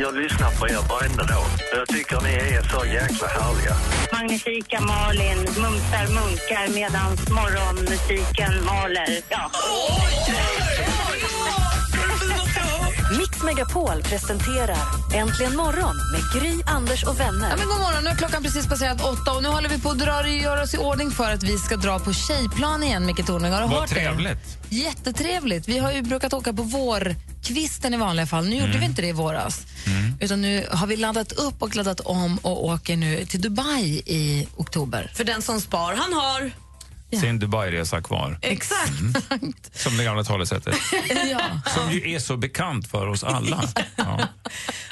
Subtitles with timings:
[0.00, 1.46] Jag lyssnar på er varenda dag.
[1.76, 3.74] Jag tycker ni är så jäkla härliga.
[4.12, 9.08] Magnifika Malin mumsar munkar medan morgonmusiken maler.
[9.28, 9.50] Ja.
[10.28, 10.67] Mix
[13.48, 14.78] Megapol presenterar
[15.14, 17.50] Äntligen morgon med Gry, Anders och vänner.
[17.50, 19.90] Ja, men god morgon, nu har klockan precis passerat åtta och nu håller vi på
[19.90, 23.26] att dra, göra oss i ordning för att vi ska dra på tjejplan igen, Micke
[23.26, 23.52] Tornving.
[23.52, 23.94] Har du Vad hört det?
[23.94, 24.58] trevligt.
[24.68, 25.68] Jättetrevligt.
[25.68, 28.48] Vi har ju brukat åka på vårkvisten i vanliga fall.
[28.48, 29.60] Nu gjorde vi inte det i våras.
[30.20, 34.48] Utan nu har vi laddat upp och laddat om och åker nu till Dubai i
[34.56, 35.12] oktober.
[35.14, 36.52] För den som spar, han har.
[37.16, 38.38] Sin Dubai-resa kvar.
[38.42, 39.76] Exakt.
[39.78, 40.74] Som det gamla talesättet.
[41.30, 41.60] ja.
[41.74, 43.64] Som ju är så bekant för oss alla.
[43.96, 44.28] Ja.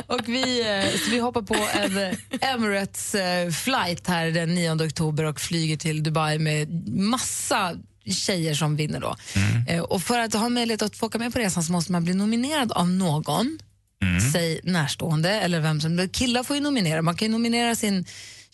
[0.07, 2.15] Och vi, eh, så vi hoppar på en eh,
[2.55, 7.73] Emirates eh, flight här den 9 oktober och flyger till Dubai med massa
[8.07, 9.17] tjejer som vinner då.
[9.69, 12.05] Eh, Och för att ha möjlighet att få åka med på resan så måste man
[12.05, 13.59] bli nominerad av någon,
[14.33, 18.05] säg närstående eller vem som Killar får ju nominera, man kan ju nominera sin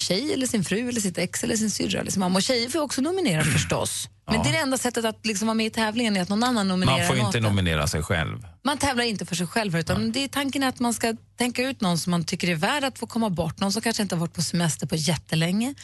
[0.02, 2.36] tjej eller sin fru eller sitt ex eller sin syrra eller sin mamma.
[2.36, 4.08] Och tjejer får också nominera förstås.
[4.26, 4.42] Men Ja.
[4.42, 6.68] det är det enda sättet att liksom vara med i tävlingen är att någon annan
[6.68, 7.42] nominerar Man får inte åt en.
[7.42, 8.46] nominera sig själv.
[8.64, 11.62] Man tävlar inte för sig själv, utan det är tanken är att man ska tänka
[11.62, 13.60] ut någon som man tycker är värd att få komma bort.
[13.60, 15.74] Någon som kanske inte har varit på semester på jättelänge,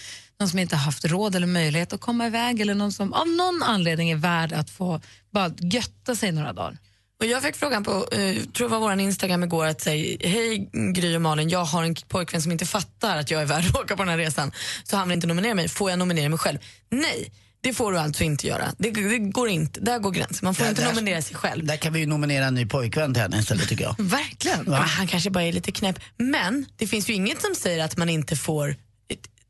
[0.41, 3.29] någon som inte har haft råd eller möjlighet att komma iväg eller någon som av
[3.29, 5.01] någon anledning är värd att få
[5.33, 6.79] bara götta sig några dagar.
[7.21, 10.71] Och jag fick frågan på, eh, tror det var vår Instagram igår, att säga hej
[10.95, 13.77] Gry och Malin, jag har en pojkvän som inte fattar att jag är värd att
[13.77, 14.53] åka på den här resan,
[14.85, 15.69] så han vill inte nominera mig.
[15.69, 16.59] Får jag nominera mig själv?
[16.91, 18.73] Nej, det får du alltså inte göra.
[18.79, 20.39] Det, det går inte, där går gränsen.
[20.43, 21.67] Man får Där- inte där- nominera sig själv.
[21.67, 23.95] Där kan vi ju nominera en ny pojkvän till henne istället tycker jag.
[23.99, 24.65] Verkligen.
[24.67, 25.99] Ja, han kanske bara är lite knäpp.
[26.17, 28.77] Men det finns ju inget som säger att man inte får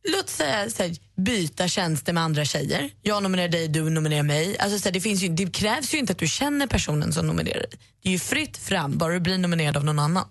[0.05, 2.91] Låt säga så här, byta tjänster med andra tjejer.
[3.03, 4.59] Jag nominerar dig, du nominerar mig.
[4.59, 7.27] Alltså, så här, det, finns ju, det krävs ju inte att du känner personen som
[7.27, 7.71] nominerar dig.
[8.03, 10.29] Det är ju fritt fram, bara du blir nominerad av någon annan.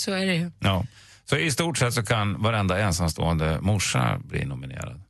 [0.00, 0.50] Så är det ju.
[0.60, 0.86] Ja.
[1.24, 5.00] Så i stort sett så kan varenda ensamstående morsa bli nominerad.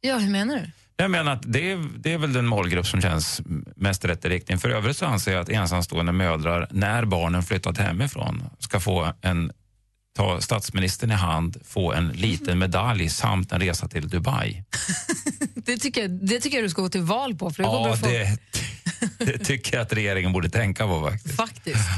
[0.00, 0.70] Ja, hur menar du?
[0.96, 3.40] Jag menar att det är, det är väl den målgrupp som känns
[3.76, 4.58] mest rätt i riktning.
[4.58, 9.52] För övrigt så anser jag att ensamstående mödrar, när barnen flyttat hemifrån, ska få en
[10.16, 14.64] ta statsministern i hand, få en liten medalj samt en resa till Dubai.
[15.54, 17.50] Det tycker, jag, det tycker jag du ska gå till val på.
[17.50, 18.38] För Ja, få, det,
[19.18, 21.36] det tycker jag att regeringen borde tänka på faktiskt.
[21.36, 21.88] Faktiskt.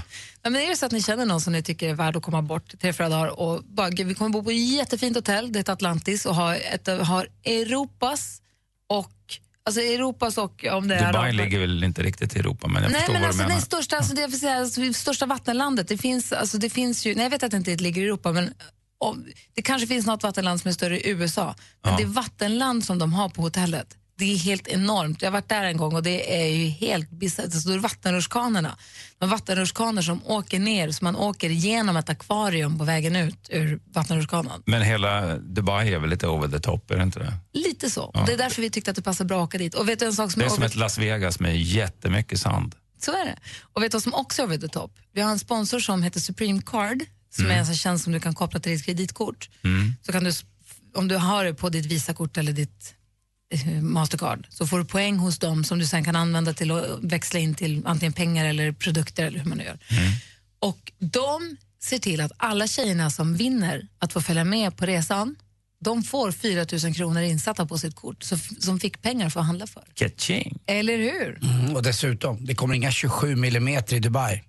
[0.42, 2.22] Ja, men är det så att ni känner någon som ni tycker är värd att
[2.22, 5.58] komma bort tre, fyra dagar och bara, vi kommer bo på ett jättefint hotell, det
[5.58, 8.42] heter Atlantis och har, ett, har Europas
[8.88, 9.38] och
[9.70, 12.92] Alltså Europas och om det är Dubai ligger väl inte riktigt i Europa, men jag
[12.92, 13.60] Nej, förstår men vad alltså du det menar.
[13.60, 15.88] största, alltså det, säga, alltså, största vattenlandet.
[15.88, 18.32] Det finns, alltså det finns ju, nej, jag vet att det inte ligger i Europa,
[18.32, 18.54] men
[18.98, 21.54] om, det kanske finns något vattenland som är större i USA.
[21.84, 21.98] Men Ja.
[21.98, 25.22] det vattenland som de har på hotellet, det är helt enormt.
[25.22, 27.64] Jag har varit där en gång och det är ju helt bisarrt.
[27.66, 28.76] Det vattenrutschkanorna.
[29.18, 33.80] De vattenrutschkanor som åker ner, så man åker genom ett akvarium på vägen ut ur
[33.92, 34.62] vattenrutschkanan.
[34.66, 37.34] Men hela Dubai är väl lite over the top, är det inte det?
[37.52, 38.10] Lite så.
[38.14, 38.24] Ja.
[38.26, 39.74] Det är därför vi tyckte att det passar bra att åka dit.
[39.74, 42.74] Och vet du en sak som Det är som ett Las Vegas med jättemycket sand.
[42.98, 43.36] Så är det.
[43.72, 44.92] Och vet du vad som också är over the top?
[45.14, 48.20] Vi har en sponsor som heter Supreme Card som är en sån tjänst som du
[48.20, 49.50] kan koppla till ditt kreditkort.
[50.02, 50.32] Så kan du,
[50.94, 52.94] om du har det på ditt Visakort eller ditt
[53.82, 57.40] Mastercard så får du poäng hos dem som du sen kan använda till att växla
[57.40, 59.78] in till antingen pengar eller produkter eller hur man nu gör.
[60.58, 65.36] Och de ser till att alla tjejerna som vinner att få följa med på resan
[65.84, 69.46] de får 4 000 kronor insatta på sitt kort så, som fick pengar för att
[69.46, 69.84] handla för.
[69.94, 70.58] Catching.
[70.66, 71.38] Eller hur?
[71.42, 74.42] Mm, och dessutom, det kommer inga 27 millimeter i Dubai.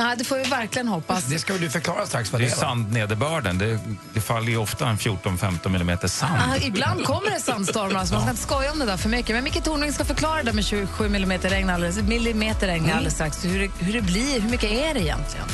[0.00, 1.24] Nej, det får vi verkligen hoppas.
[1.24, 3.58] Det ska du förklara strax vad Det det är sandnederbörden.
[3.58, 3.78] Det,
[4.14, 6.32] det faller ju ofta en 14-15 millimeter sand.
[6.52, 9.34] Ah, ibland kommer det sandstormar, så man ska inte skoja om det där för mycket.
[9.34, 13.44] Men Micke Tornving ska förklara det med 27 mm regn alldeles, millimeter regn alldeles strax.
[13.44, 15.46] Hur, det- hur det blir, hur mycket är det egentligen?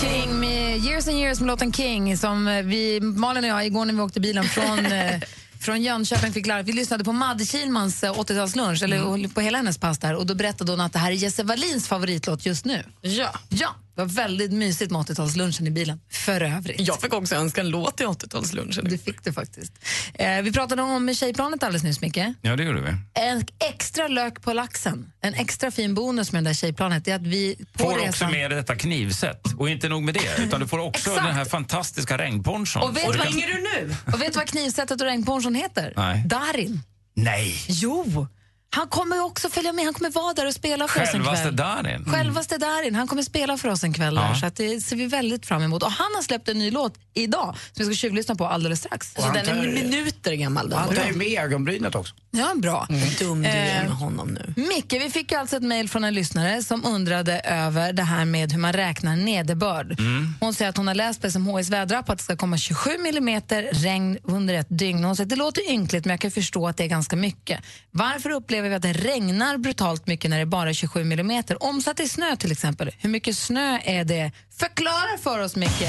[0.00, 3.84] King med Years and years med låten King som eh, vi, Malin och jag, igår
[3.84, 5.20] när vi åkte bilen från eh,
[5.60, 6.64] Från Jönköping fick larm.
[6.64, 10.34] Vi lyssnade på Madde Kilmans eh, 80-talslunch, eller på hela hennes pass där, och då
[10.34, 12.84] berättade hon att det här är Jesse Wallins favoritlåt just nu.
[13.00, 13.30] Ja.
[13.48, 16.80] Ja, Det var väldigt mysigt med 80-talslunchen i bilen, för övrigt.
[16.80, 18.88] Jag fick också önska en låt i 80-talslunchen.
[18.88, 19.72] Det fick du faktiskt.
[20.14, 22.18] Eh, vi pratade om tjejplanet alldeles nyss, Micke.
[22.42, 23.20] Ja, det gjorde vi.
[23.22, 27.22] En extra lök på laxen, en extra fin bonus med det där tjejplanet är att
[27.22, 28.32] vi på Får också resan...
[28.32, 29.40] med detta knivset.
[29.56, 32.82] Och inte nog med det, utan du får också den här fantastiska regnponchon.
[32.82, 33.94] Och vet, Och vad, kan- du nu?
[34.12, 35.92] och vet du vad knivsättet och regnponchon heter?
[35.96, 36.22] Nej.
[36.26, 36.82] Darin.
[37.14, 37.54] Nej!
[37.68, 38.26] Jo!
[38.70, 41.42] Han kommer också följa med, han kommer vara där och spela för oss en Självaste
[41.44, 41.56] kväll.
[41.56, 42.04] Darin.
[42.04, 44.34] Självaste Darin, han kommer spela för oss en kväll där, Ja.
[44.40, 45.82] så att det ser vi väldigt fram emot.
[45.82, 49.16] Och han har släppt en ny låt idag som vi ska tjuvlyssna på alldeles strax.
[49.16, 50.72] Alltså, den är minuter gammal.
[50.72, 52.14] Han tar ju med ögonbrynet också.
[52.30, 52.86] Ja, bra.
[53.18, 54.54] Dum du är Eh, med honom nu.
[54.62, 58.52] Micke, vi fick alltså ett mejl från en lyssnare som undrade över det här med
[58.52, 59.96] hur man räknar nederbörd.
[60.40, 63.68] Hon säger att hon har läst på SMHIs väderapp att det ska komma 27 millimeter
[63.72, 65.04] regn under ett dygn.
[65.04, 67.60] Hon säger att det låter ynkligt men jag kan förstå att det är ganska mycket.
[67.90, 71.62] Varför upplever vi att det regnar brutalt mycket när det är bara är 27 millimeter?
[71.62, 74.32] Omsatt i snö till exempel, hur mycket snö är det?
[74.58, 75.88] Förklara för oss Micke!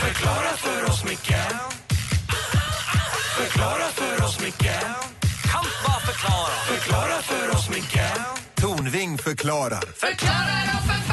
[0.00, 1.34] Förklara för oss, Micke
[3.36, 4.72] Förklara för oss, Micke
[5.42, 8.00] Kan bara förklara Förklara för oss, Micke
[8.54, 9.82] Tornving förklarar.
[9.96, 11.11] Förklara då för!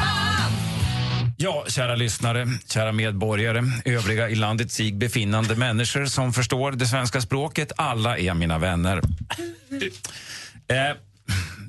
[1.42, 7.20] Ja, kära lyssnare, kära medborgare, övriga i landet sig befinnande människor som förstår det svenska
[7.20, 7.72] språket.
[7.76, 9.02] Alla är mina vänner.
[10.68, 10.96] Eh,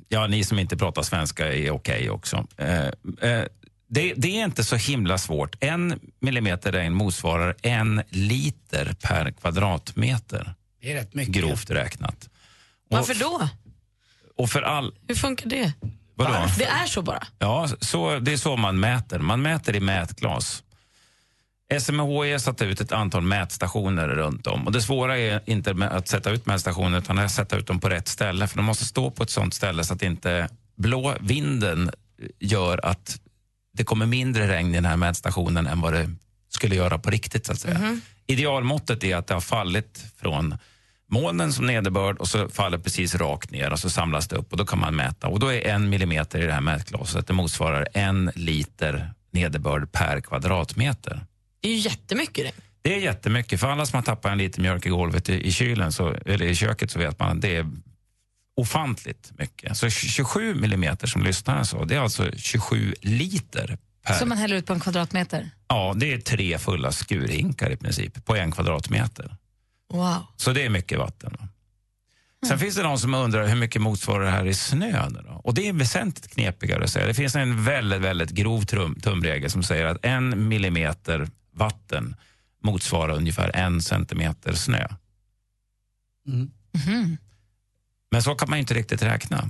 [0.07, 2.47] ja, ni som inte pratar svenska är okej också.
[2.57, 2.85] Eh,
[3.21, 3.45] eh,
[3.88, 5.56] det, det är inte så himla svårt.
[5.59, 10.53] En millimeter regn motsvarar en liter per kvadratmeter.
[10.81, 11.35] Det är rätt mycket.
[11.35, 12.29] Grovt räknat.
[12.89, 13.50] Varför då?
[14.38, 14.94] Och för all...
[15.07, 15.74] Hur funkar det?
[16.23, 16.47] Vadå?
[16.57, 17.27] Det är så bara.
[17.39, 19.19] Ja, så, det är så man mäter.
[19.19, 20.63] Man mäter i mätglas.
[21.79, 24.65] SMHI har satt ut ett antal mätstationer runt om.
[24.65, 27.89] Och det svåra är inte att sätta ut mätstationer utan att sätta ut dem på
[27.89, 28.47] rätt ställe.
[28.47, 31.91] För de måste stå på ett sånt ställe så att inte blå vinden
[32.39, 33.19] gör att
[33.74, 36.09] det kommer mindre regn i den här mätstationen än vad det
[36.50, 37.45] skulle göra på riktigt.
[37.45, 38.00] Så att säga.
[38.27, 40.57] Idealmåttet är att det har fallit från
[41.12, 44.58] molnen som nederbörd och så faller precis rakt ner och så samlas det upp och
[44.58, 45.28] då kan man mäta.
[45.28, 50.22] Och då är en millimeter i det här mätglaset, det motsvarar en liter nederbörd per
[50.22, 51.25] kvadratmeter.
[51.62, 52.56] Det är ju jättemycket regn.
[52.81, 53.60] Det är jättemycket.
[53.60, 56.46] För alla som har tappat en liter mjölk i golvet i, i kylen så, eller
[56.46, 57.68] i köket så vet man att det är
[58.56, 59.78] ofantligt mycket.
[59.78, 64.13] Så 27 millimeter som lyssnaren sa, det är alltså 27 liter per...
[64.13, 65.50] Som man häller ut på en kvadratmeter.
[65.68, 69.36] Ja, det är tre fulla skurhinkar i princip på en kvadratmeter.
[69.91, 70.25] Wow.
[70.35, 71.35] Så det är mycket vatten.
[71.39, 71.47] va.
[72.47, 75.09] Sen finns det någon som undrar hur mycket motsvarar det här i snö.
[75.09, 75.41] Då?
[75.43, 77.05] Och det är väsentligt knepigare att säga.
[77.05, 82.15] Det finns en väldigt, väldigt grov trum, tumregel som säger att en millimeter vatten
[82.63, 84.88] motsvarar ungefär en centimeter snö.
[86.25, 87.17] Mhm.
[88.11, 89.49] Men så kan man ju inte riktigt räkna.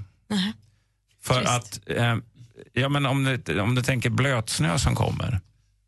[1.21, 1.49] För Trist.
[1.51, 2.17] att, eh,
[2.73, 5.39] ja, men om, du, om du tänker blötsnö som kommer,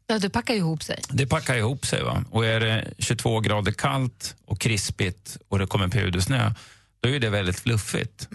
[0.07, 1.01] Ja, det packar ihop sig.
[1.09, 2.03] det packar ihop sig.
[2.03, 2.25] Va?
[2.29, 6.53] Och är det 22 grader kallt och krispigt och det kommer pudersnö,
[7.00, 8.27] då är det väldigt fluffigt.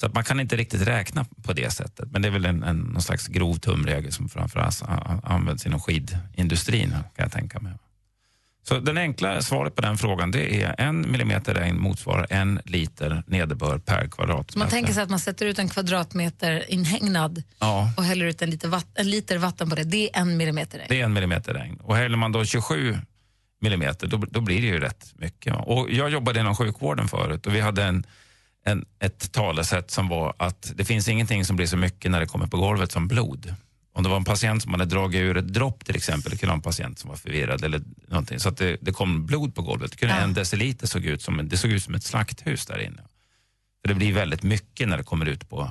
[0.00, 2.10] Så att man kan inte riktigt räkna på det sättet.
[2.10, 4.82] Men det är väl en, en, någon slags grov tumregel som framförallt
[5.22, 7.72] används inom skidindustrin, kan jag tänka mig.
[8.68, 13.22] Så den enkla svaret på den frågan det är en millimeter regn motsvarar en liter
[13.26, 14.58] nederbörd per kvadratmeter.
[14.58, 17.92] Man tänker sig att man sätter ut en kvadratmeter inhägnad Ja.
[17.96, 19.84] och häller ut en liter, vatt- en liter vatten på det.
[19.84, 20.86] Det är en millimeter regn.
[20.90, 21.76] Det är en millimeter regn.
[21.82, 22.98] Och häller man då 27
[23.60, 25.54] millimeter, då, då blir det ju rätt mycket.
[25.66, 28.04] Och jag jobbade inom sjukvården förut och vi hade en,
[28.64, 32.26] en, ett talesätt som var att det finns ingenting som blir så mycket när det
[32.26, 33.54] kommer på golvet som blod.
[33.96, 36.50] Om det var en patient som hade dragit ur ett dropp till exempel, det kunde
[36.50, 39.62] vara en patient som var förvirrad eller någonting, så att det, det kom blod på
[39.62, 39.90] golvet.
[39.90, 40.20] Det kunde Ja.
[40.20, 43.02] En deciliter såg ut som, det såg ut som ett slakthus där inne.
[43.82, 45.70] För det blir väldigt mycket när det kommer ut på,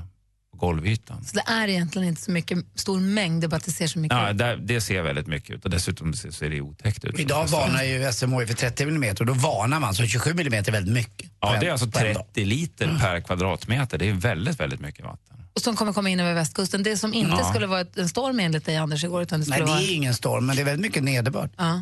[0.51, 1.23] på golvytan.
[1.25, 3.99] Så det är egentligen inte så mycket stor mängd, det bara att det ser så
[3.99, 4.37] mycket Ja, ut.
[4.37, 7.19] där, det ser väldigt mycket ut och dessutom ser, ser det otäckt ut.
[7.19, 10.71] Idag varnar ju SMHI för 30 mm och då varnar man, så 27 mm är
[10.71, 11.31] väldigt mycket.
[11.39, 12.25] Ja, det är alltså på en dag.
[12.33, 13.97] 30 liter per kvadratmeter.
[13.97, 15.34] Det är väldigt, väldigt mycket vatten.
[15.55, 16.83] Och som kommer komma in över västkusten.
[16.83, 17.49] Det som inte Ja.
[17.49, 19.79] skulle vara en storm enligt dig Anders igår utan det Nej, det vara...
[19.79, 21.49] är ingen storm, men det är väldigt mycket nederbörd.
[21.57, 21.81] Ja.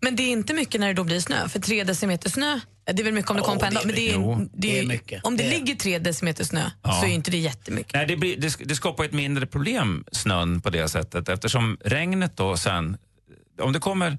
[0.00, 1.48] Men det är inte mycket när det då blir snö.
[1.48, 3.82] För tre decimeter snö, det är väl mycket om det kommer på en dag.
[3.82, 4.14] är Men det är.
[4.14, 5.24] Jo, det är, det är mycket.
[5.24, 6.92] Om det, Det ligger tre decimeter snö Ja.
[7.00, 7.94] så är inte det jättemycket.
[7.94, 12.36] Nej, det, blir, det, det skapar ett mindre problem, snön, på det sättet eftersom regnet
[12.36, 12.96] då sen...
[13.60, 14.18] Om det kommer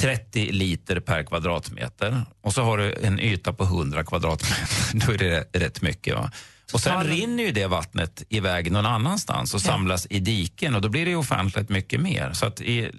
[0.00, 4.66] 30 liter per kvadratmeter och så har du en yta på 100 kvadratmeter,
[5.06, 6.14] då är det rätt mycket.
[6.14, 6.30] Va?
[6.72, 7.16] Och sen Totalen.
[7.16, 11.10] rinner ju det vattnet iväg någon annanstans och samlas i diken och då blir det
[11.10, 12.32] ju ofantligt mycket mer.
[12.32, 12.90] Så att i,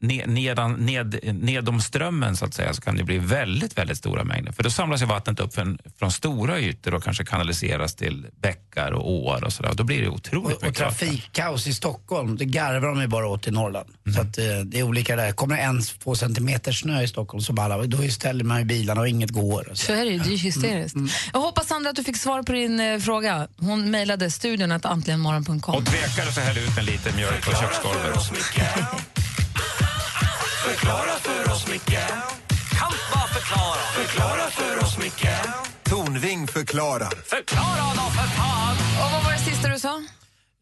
[0.00, 4.52] nedan, ned, nedom strömmen så att säga så kan det bli väldigt, väldigt stora mängder.
[4.52, 8.92] För då samlas ju vattnet upp från, från stora ytor och kanske kanaliseras till bäckar
[8.92, 9.72] och åar och sådär.
[9.74, 10.98] Då blir det otroligt Och, och mycket vatten.
[10.98, 13.88] trafikkaos i Stockholm, det garvar de ju bara åt i Norrland.
[14.14, 15.32] Så att, eh, det är olika där.
[15.32, 19.00] Kommer det en, två centimeter snö i Stockholm så bara, då ställer man ju bilarna
[19.00, 19.70] och inget går.
[19.74, 20.96] Så är det ju, det är ju hysteriskt.
[21.32, 23.48] Jag hoppas Sandra att du fick svar på din eh, fråga.
[23.56, 25.74] Hon mejlade studion att antligenmorgon.com.
[25.74, 28.16] Och tvekar så häll ut en liten mjölk på köksgolvet.
[30.66, 31.98] Förklara för oss, Micke
[32.78, 35.28] Kan bara förklara Förklara för oss, Micke
[35.82, 37.12] Tornving förklarar.
[37.24, 40.02] Förklara då för fan Och vad var det sista du sa?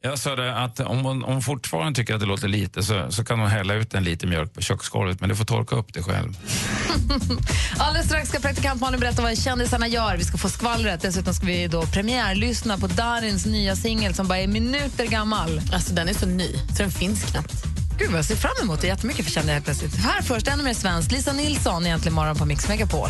[0.02, 3.12] Jag sa det att om hon, om hon fortfarande tycker att det låter lite så,
[3.12, 5.94] så kan hon hälla ut en liter mjölk på köksgolvet men du får torka upp
[5.94, 6.36] det själv.
[7.78, 10.16] Alldeles strax ska praktikant Malin berätta vad kändisarna gör.
[10.16, 11.02] Vi ska få skvallret.
[11.02, 15.60] Dessutom ska vi då premiärlyssna på Darins nya singel som bara är minuter gammal.
[15.72, 17.83] Alltså den är så ny, så den finns knappt.
[17.98, 19.96] Gud, vad jag ser fram emot det jättemycket för jag helt plötsligt.
[19.96, 21.12] Här först, ännu mer svenskt.
[21.12, 23.08] Lisa Nilsson egentligen morgon på Mix Megapol.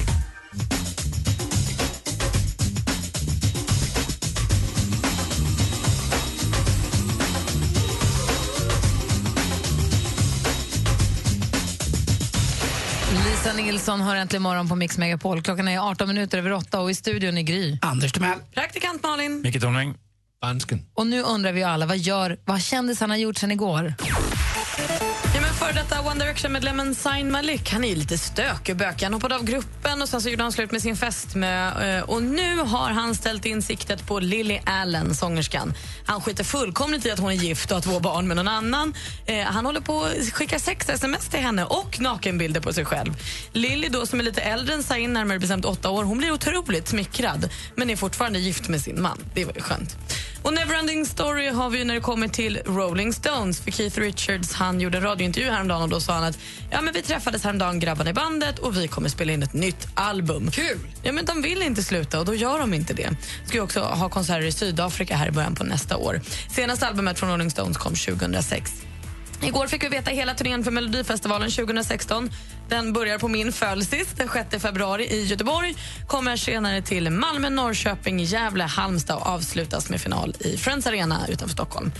[13.10, 15.42] Lisa Nilsson har äntligen morgon på Mix Megapol.
[15.42, 17.78] Klockan är 18 minuter över 8 och i studion är Gry.
[17.82, 18.38] Anders Timell.
[18.54, 19.40] Praktikant Malin.
[19.42, 19.94] Micke Tornving.
[20.42, 20.86] Dansken.
[20.94, 23.94] Och nu undrar vi alla, vad gör vad kändisarna gjort sen igår?
[25.64, 29.04] Före detta One Direction-medlemmen Zayn Malik han är ju lite stökig och bökig.
[29.04, 31.82] Han hoppade av gruppen och sen så gjorde han slut med sin fästmö.
[31.82, 35.74] Eh, och nu har han ställt in siktet på Lily Allen, sångerskan.
[36.06, 38.94] Han skiter fullkomligt i att hon är gift och har två barn med någon annan.
[39.26, 43.14] Eh, han håller på att skicka sex-sms till henne och nakenbilder på sig själv.
[43.52, 46.88] Lily då, som är lite äldre än Zayn, närmare bestämt åtta år, hon blir otroligt
[46.88, 49.18] smickrad men är fortfarande gift med sin man.
[49.34, 49.96] Det var ju skönt.
[50.44, 53.60] Och Neverending Story har vi när det kommer till Rolling Stones.
[53.60, 56.38] För Keith Richards han gjorde en radiointervju häromdagen och då sa han att
[56.70, 59.86] ja, men vi träffades häromdagen grabbarna i bandet och vi kommer spela in ett nytt
[59.94, 60.50] album.
[60.50, 60.78] Kul!
[61.02, 63.10] Ja, men de vill inte sluta och då gör de inte det.
[63.46, 66.20] Ska ju också ha konserter i Sydafrika här i början på nästa år.
[66.50, 68.72] Senaste albumet från Rolling Stones kom 2006.
[69.42, 72.30] Igår fick vi veta hela turnén för Melodifestivalen 2016.
[72.68, 75.74] Den börjar på min födelsedag den 6 februari i Göteborg,
[76.06, 81.52] kommer senare till Malmö, Norrköping, Gävle, Halmstad och avslutas med final i Friends Arena utanför
[81.52, 81.92] Stockholm.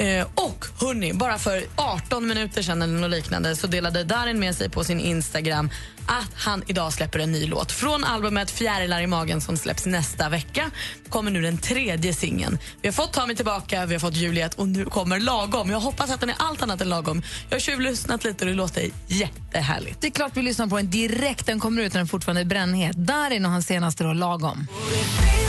[0.00, 4.56] Eh, och hörni, bara för 18 minuter sedan eller något liknande så delade Darin med
[4.56, 5.70] sig på sin Instagram
[6.06, 7.72] att han idag släpper en ny låt.
[7.72, 10.70] Från albumet Fjärilar i magen som släpps nästa vecka
[11.08, 12.58] kommer nu den tredje singeln.
[12.82, 15.70] Vi har fått Ta mig tillbaka, vi har fått Juliet och nu kommer Lagom.
[15.70, 17.22] Jag hoppas att den är allt annat än lagom.
[17.48, 20.00] Jag har tjuvlyssnat lite och det låter jättehärligt.
[20.00, 21.46] Det är klart vi lyssnar på den direkt.
[21.46, 22.96] Den kommer ut när den fortfarande är brännhet.
[22.96, 24.66] Darin och hans senaste då, Lagom.
[24.90, 25.39] Du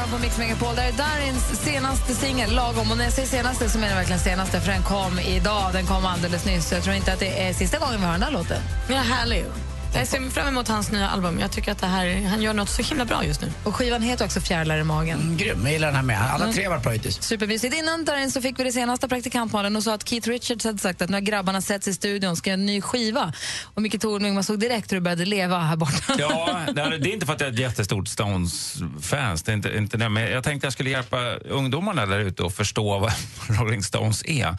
[0.00, 0.76] morgon på Mix Megapol.
[0.76, 2.90] Det är Darins senaste singel, Lagom.
[2.90, 5.72] Och när jag säger senaste så menar jag verkligen senaste, för den kom idag.
[5.72, 6.68] Den kom alldeles nyss.
[6.68, 8.62] Så jag tror inte att det är sista gången vi hör den där låten.
[8.88, 9.44] Ja, härlig.
[9.94, 11.40] Jag ser fram emot hans nya album.
[11.40, 13.52] Jag tycker att det här, han gör något så himla bra just nu.
[13.64, 15.20] Och skivan heter också Fjärilar i magen.
[15.20, 16.22] Mm, grym, jag gillar den här med.
[16.32, 17.22] Alla tre var bra hittills.
[17.22, 17.74] Supermysigt.
[17.74, 21.02] Innan Darin så fick vi det senaste praktikantmalen och sa att Keith Richards hade sagt
[21.02, 23.32] att nu har grabbarna setts i studion ska göra en ny skiva.
[23.74, 26.14] Och Micke Tornving, man såg direkt hur du började leva här borta.
[26.18, 29.42] Ja, det är det är inte för att jag är ett jättestort Stones-fans.
[29.42, 30.08] Det är inte, inte det.
[30.08, 33.12] Men jag tänkte jag skulle hjälpa ungdomarna där ute att förstå vad
[33.58, 34.56] Rolling Stones är.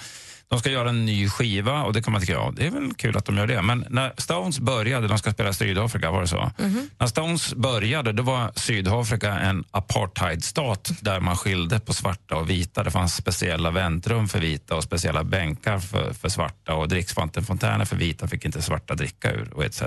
[0.52, 2.94] De ska göra en ny skiva och det kan man tycka, ja, det är väl
[2.94, 3.62] kul att de gör det.
[3.62, 6.52] Men när Stones började, de ska spela Sydafrika, var det så?
[6.98, 12.84] När Stones började, då var Sydafrika en apartheidstat där man skilde på svarta och vita.
[12.84, 17.96] Det fanns speciella väntrum för vita och speciella bänkar för, för svarta och dricksvattenfontäner för
[17.96, 19.84] vita fick inte svarta dricka ur och etc.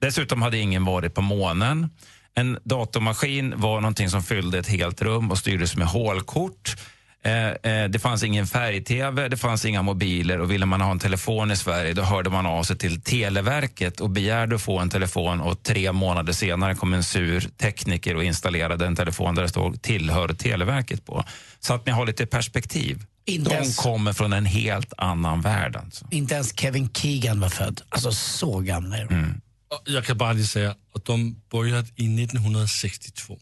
[0.00, 1.90] Dessutom hade ingen varit på månen.
[2.34, 6.76] En datormaskin var någonting som fyllde ett helt rum och styrdes med hålkort.
[7.26, 10.98] Eh, eh, det fanns ingen färg-tv, det fanns inga mobiler och ville man ha en
[10.98, 14.90] telefon i Sverige då hörde man av sig till Televerket och begärde att få en
[14.90, 19.48] telefon och tre månader senare kom en sur tekniker och installerade en telefon där det
[19.48, 21.24] stod tillhör Televerket på.
[21.60, 23.02] Så att ni har lite perspektiv.
[23.26, 25.76] Inte De ens- kommer från en helt annan värld.
[25.76, 26.06] Alltså.
[26.10, 27.80] Inte ens Kevin Keegan var född.
[27.88, 29.14] Alltså så gamla är de.
[29.14, 29.40] Mm.
[29.84, 33.38] Jag kan bara säga att de började i 1962.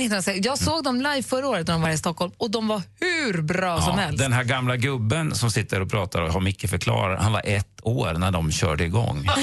[0.00, 0.40] 1960.
[0.48, 3.42] Jag såg dem live förra året när de var i Stockholm och de var hur
[3.42, 4.18] bra som Ja, helst.
[4.18, 7.66] den här gamla gubben som sitter och pratar och har Micke förklarar, han var ett
[7.82, 9.28] år när de körde igång.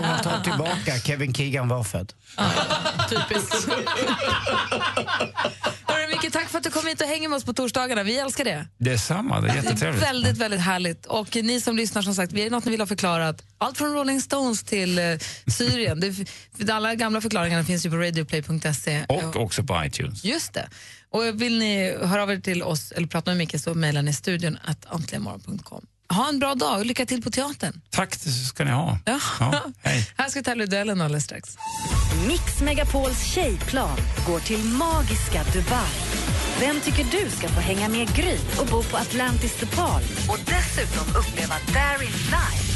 [0.00, 2.12] Och jag tar tillbaka, Kevin Keegan var född.
[3.10, 3.68] Typiskt.
[6.22, 8.02] Micke, tack för att du kom hit och hänger med oss på torsdagarna.
[8.02, 8.66] Vi älskar det.
[8.78, 10.02] Detsamma, det är jättetrevligt.
[10.02, 11.06] Väldigt, väldigt härligt.
[11.06, 13.42] Och ni som lyssnar, som sagt, vi är något ni vill ha förklarat.
[13.58, 15.04] Allt från Rolling Stones till eh,
[15.46, 16.00] Syrien.
[16.56, 19.04] Det, alla gamla förklaringarna finns ju på radioplay.se.
[19.08, 20.24] Och också på iTunes.
[20.24, 20.68] Just det.
[21.10, 24.12] Och vill ni höra av er till oss eller prata med Micke så mejlar ni
[24.12, 25.86] studion att antligenmorgon.com.
[26.10, 27.80] Ha en bra dag och lycka till på teatern.
[27.90, 28.98] Tack, det ska ni ha.
[29.04, 29.18] Ja.
[29.40, 30.10] Ja, hej.
[30.16, 31.56] Här ska vi tävla duellen alldeles strax.
[32.26, 35.90] Mix Megapols tjejplan går till magiska Dubai.
[36.60, 40.38] Vem tycker du ska få hänga med Gry och bo på Atlantis The Palm och
[40.46, 42.70] dessutom uppleva Darin live?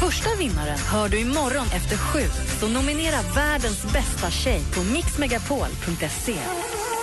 [0.00, 2.24] Första vinnaren hör du imorgon efter sju,
[2.60, 6.38] så nominera världens bästa tjej på mixmegapol.se.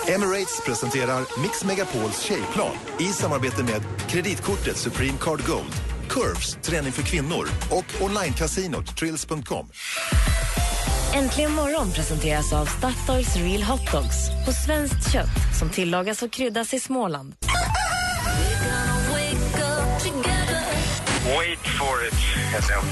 [0.08, 5.72] Emirates presenterar Mix Megapols tjejplan i samarbete med kreditkortet Supreme Card Gold,
[6.08, 9.66] Curves, träning för kvinnor och onlinekasinot Trills.com.
[11.14, 16.74] Äntligen morgon presenteras av Statoils Real Hot Dogs på svenskt kött som tillagas och kryddas
[16.74, 17.34] i Småland.
[22.52, 22.82] Heter jag.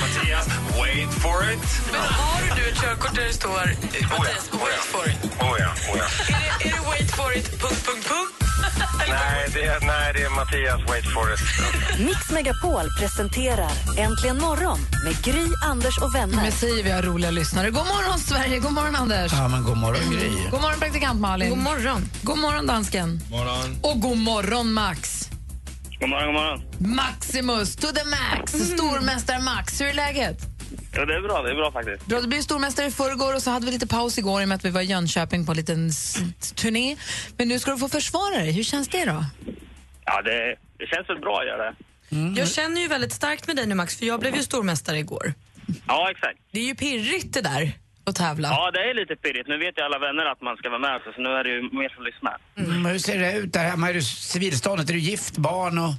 [0.00, 0.46] Mattias,
[0.80, 1.60] wait for it.
[1.92, 5.18] Men har du ett körkort där det står eh, Mattias, wait for it?
[5.40, 6.04] Oh ja, oh ja.
[6.28, 8.34] Är det, är det wait for it, punkt, punkt, punkt?
[9.08, 11.40] Nej, det är, nej, det är Mattias, wait for it.
[11.98, 16.36] Mix Megapol presenterar Äntligen morgon med Gry, Anders och vänner.
[16.36, 17.70] Men säger vi har roliga lyssnare.
[17.70, 18.58] God morgon, Sverige!
[18.58, 19.32] God morgon, Anders!
[19.32, 20.30] Ja, men god morgon Gry.
[20.50, 21.48] God morgon, praktikant Malin.
[21.50, 22.08] God morgon.
[22.22, 23.20] God morgon, dansken.
[23.30, 23.78] Morgon.
[23.82, 25.17] Och god morgon, Max.
[26.00, 26.62] God morgon, god morgon.
[26.78, 28.52] Maximus to the max.
[28.52, 29.80] Stormästare Max.
[29.80, 30.38] Hur är läget?
[30.94, 32.06] Ja, det är bra, det är bra faktiskt.
[32.06, 34.48] Bra, du blev stormästare i förrgår och så hade vi lite paus igår i och
[34.48, 35.90] med att vi var i Jönköping på en liten
[36.54, 36.96] turné.
[37.36, 38.52] Men nu ska du få försvara dig.
[38.52, 39.24] Hur känns det då?
[40.04, 42.40] Ja, det, det känns väl bra att göra det.
[42.40, 45.34] Jag känner ju väldigt starkt med dig nu Max, för jag blev ju stormästare igår.
[45.86, 46.38] Ja, exakt.
[46.50, 47.72] Det är ju pirrigt det där,
[48.08, 48.48] att tävla.
[48.48, 49.48] Ja, det är lite pirrigt.
[49.48, 51.62] Nu vet ju alla vänner att man ska vara med, så nu är det ju
[51.62, 52.36] mer som lyssnar.
[52.58, 53.88] Mm, hur ser det ut där hemma?
[53.88, 54.88] Är du civilståndet?
[54.90, 55.92] Är du gift, barn och...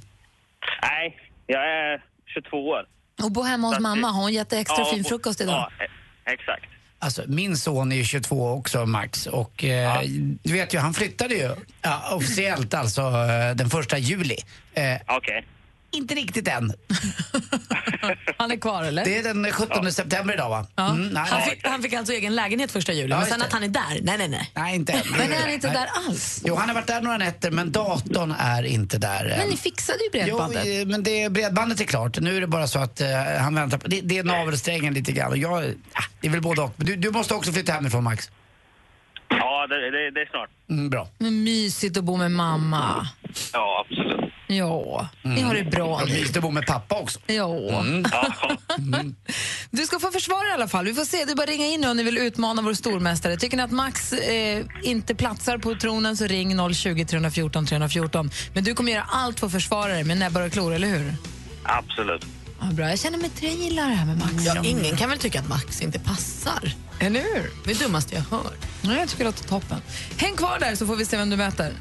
[0.82, 2.02] Nej, jag är
[2.34, 2.84] 22 år.
[3.22, 4.08] Och bo hemma hos Så mamma.
[4.08, 5.70] Har hon gett extra Ja, fin frukost idag?
[5.78, 5.88] Ja, e-
[6.32, 6.64] exakt.
[7.02, 9.26] Alltså, min son är ju 22 också, Max.
[9.26, 10.00] Och eh,
[10.42, 11.50] du vet ju, han flyttade ju
[11.82, 14.36] ja, officiellt alltså eh, den första juli.
[14.74, 14.82] Eh,
[15.16, 15.46] Okej.
[15.92, 16.72] Inte riktigt än.
[18.36, 19.04] Han är kvar, eller?
[19.04, 20.66] Det är den 17 september idag, va?
[20.76, 20.90] Ja.
[20.90, 23.44] Mm, nej, Han fick, han fick alltså egen lägenhet första juli, Ja, men sen det.
[23.46, 24.50] att han är där, nej nej nej.
[24.54, 25.02] nej, inte än.
[25.18, 25.76] Men är han inte Nej.
[25.76, 26.42] där alls?
[26.46, 29.38] Jo, han har varit där några nätter, men datorn är inte där än.
[29.38, 30.62] Men ni fixade ju bredbandet.
[30.66, 32.20] Jo, eh, men det, bredbandet är klart.
[32.20, 33.08] Nu är det bara så att eh,
[33.40, 33.88] han väntar på...
[33.88, 35.30] Det, det är navelsträngen lite grann.
[35.30, 35.52] Och jag,
[35.92, 36.72] ah, det är väl både och.
[36.76, 38.30] Men du, du måste också flytta hemifrån, Max.
[39.28, 40.50] Ja, det, det, det är snart.
[40.70, 41.08] Mm, bra.
[41.18, 43.08] Men mysigt att bo med mamma.
[43.52, 44.19] Ja, absolut.
[44.56, 46.12] Ja, ni har det bra nu.
[46.12, 47.18] mysigt att bo med pappa också.
[47.26, 47.56] Ja.
[48.10, 48.26] Ja.
[49.70, 50.84] Du ska få försvara i alla fall.
[50.84, 51.24] Vi får se.
[51.24, 53.36] Det är bara ringa in nu om ni vill utmana vår stormästare.
[53.36, 58.30] Tycker ni att Max eh, inte platsar på tronen så ring 020 314 314.
[58.54, 61.14] Men du kommer göra allt för att försvara dig med näbbar och klor, eller hur?
[61.62, 62.26] Absolut.
[62.60, 62.88] Ja, bra.
[62.90, 63.30] Jag känner mig.
[63.40, 64.34] Jag gillar det här med Max.
[64.46, 66.72] Ja, ingen kan väl tycka att Max inte passar?
[67.00, 67.50] Eller hur?
[67.64, 68.66] Det är det dummaste jag hört.
[68.82, 69.78] Ja, jag tycker det låter toppen.
[70.16, 71.72] Häng kvar där så får vi se vem du möter.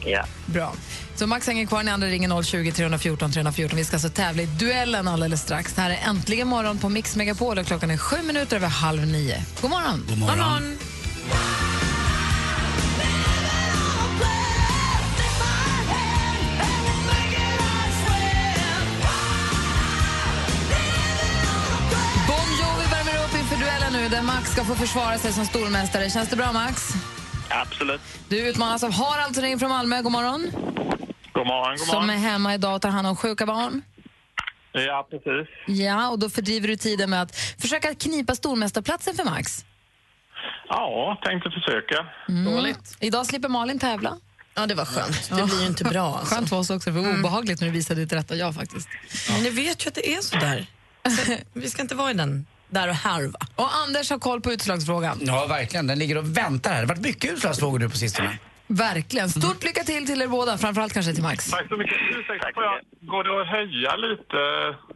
[0.00, 0.24] Ja.
[0.46, 0.72] Bra.
[1.16, 3.76] Så Max hänger kvar, ni andra ringer 020 314 314.
[3.76, 5.72] Vi ska alltså tävla i duellen alldeles strax.
[5.72, 9.06] Det här är Äntligen morgon på Mix Megapol och klockan är sju minuter över halv
[9.06, 9.44] nio.
[9.60, 10.04] God morgon!
[10.08, 10.78] God morgon.
[22.28, 26.10] Bon Jovi värmer upp inför duellen nu där Max ska få försvara sig som stormästare.
[26.10, 26.94] Känns det bra Max?
[27.50, 28.00] Absolut.
[28.28, 30.02] Du utmanas av Harald som ringer från Malmö.
[30.02, 30.50] God morgon.
[31.32, 32.20] God morgon, god Som är morgon.
[32.22, 33.82] hemma idag och tar hand om sjuka barn.
[34.72, 35.48] Ja, precis.
[35.66, 39.64] Ja, och då fördriver du tiden med att försöka knipa stormästarplatsen för Max.
[40.68, 42.06] Ja, tänkte försöka.
[42.54, 42.96] Dåligt.
[43.00, 44.16] Idag slipper Malin tävla.
[44.54, 45.28] Ja, det var skönt.
[45.28, 46.16] Det blir ju inte bra.
[46.18, 46.34] Alltså.
[46.34, 48.88] Skönt för oss också, för det var obehagligt när du visade ditt rätta jag faktiskt.
[49.30, 50.66] Men ni vet ju att det är så där.
[51.02, 53.38] Alltså, vi ska inte vara i den där och härva.
[53.56, 55.18] Och Anders har koll på utslagsfrågan.
[55.22, 55.86] Ja, verkligen.
[55.86, 56.76] Den ligger och väntar här.
[56.76, 58.38] Det har varit mycket utslagsfrågor nu på sistone.
[58.66, 59.28] Verkligen.
[59.28, 61.50] Stort lycka till till er båda, framförallt kanske till Max.
[61.50, 61.96] Tack så mycket.
[62.18, 64.36] Ursäkta, får jag, går det att höja lite?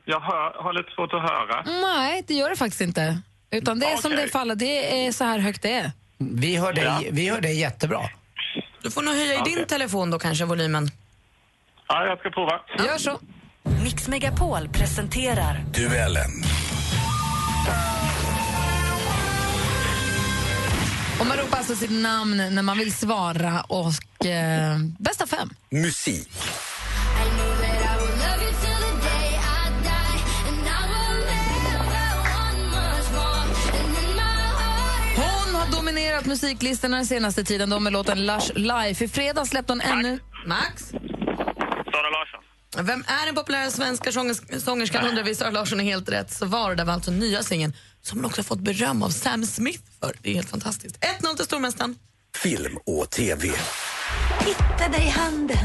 [0.05, 1.81] Jag hör, har lite svårt att höra.
[1.81, 3.19] Nej, det gör det faktiskt inte.
[3.51, 4.25] Utan det är som Okej.
[4.25, 5.91] det faller, det är så här högt det är.
[6.19, 7.01] Vi hör dig, Ja.
[7.11, 8.01] vi hör dig jättebra.
[8.83, 9.67] Du får nog höja i din Okej.
[9.67, 10.91] telefon då kanske, volymen.
[11.89, 12.61] Ja, jag ska prova.
[12.79, 13.21] Gör så.
[13.85, 16.31] Mix Megapol presenterar Duellen.
[21.21, 25.51] Och man ropar alltså sitt namn när man vill svara och eh, bästa fem.
[25.71, 26.29] Musik.
[36.23, 39.05] toppat musiklistorna den senaste tiden då med låten Lush Life.
[39.05, 40.19] I fredags släppte hon ännu...
[40.47, 40.93] Max?
[42.77, 45.35] Vem är den populära svenska sångers- sångerskan undrar vi.
[45.35, 46.31] Sara Larsson är helt rätt.
[46.33, 46.75] svar.
[46.75, 50.17] det var alltså nya singeln som hon också fått beröm av Sam Smith för.
[50.23, 50.99] Det är helt fantastiskt.
[51.21, 51.97] 1-0 till stormästaren.
[52.37, 53.49] Film och TV.
[54.41, 55.57] Hitta dig i handen.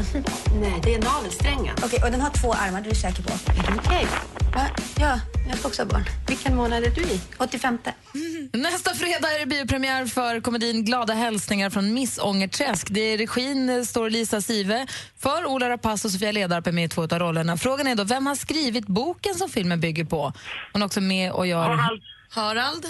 [0.60, 1.76] Nej, det är navelsträngen.
[1.84, 3.32] Okej, och den har två armar, du är säker på?
[3.32, 4.06] Är du okej?
[4.54, 4.66] Va?
[5.00, 6.04] Ja, jag ska också ha barn.
[6.28, 7.20] Vilken månad är du i?
[7.38, 7.78] 85.
[8.52, 12.86] Nästa fredag är det biopremiär för komedin Glada hälsningar från Miss Ångerträsk.
[12.90, 14.86] Det är regin eh, står Lisa Sive
[15.18, 15.46] för.
[15.46, 17.56] Ola Rapace och Sofia Ledarp är med i två av rollerna.
[17.56, 20.32] Frågan är då, vem har skrivit boken som filmen bygger på?
[20.72, 21.68] Hon är också med och gör...
[21.68, 22.02] Harald.
[22.30, 22.84] Harald?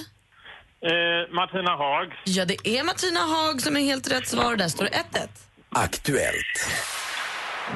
[0.82, 2.12] Eh, Martina Haag.
[2.24, 4.56] Ja, det är Martina Haag som är helt rätt svar.
[4.56, 5.28] Där står det 1-1.
[5.70, 6.68] Aktuellt.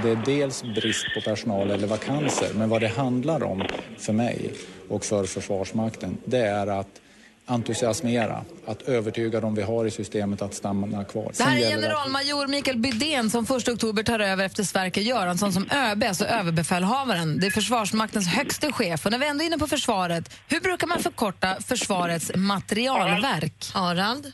[0.02, 3.64] Det är dels brist på personal eller vakanser, men vad det handlar om
[3.98, 4.52] för mig
[4.88, 7.00] och för Försvarsmakten, det är att
[7.46, 11.32] entusiasmera, att övertyga dem vi har i systemet att stanna kvar.
[11.36, 15.70] Det här är generalmajor Mikael Bydén som 1 oktober tar över efter Sverker Göransson som
[15.70, 17.40] ÖB, alltså överbefälhavaren.
[17.40, 19.06] Det är Försvarsmaktens högste chef.
[19.06, 23.70] Och när vi ändå är inne på försvaret, hur brukar man förkorta försvarets materialverk?
[23.74, 24.32] Harald?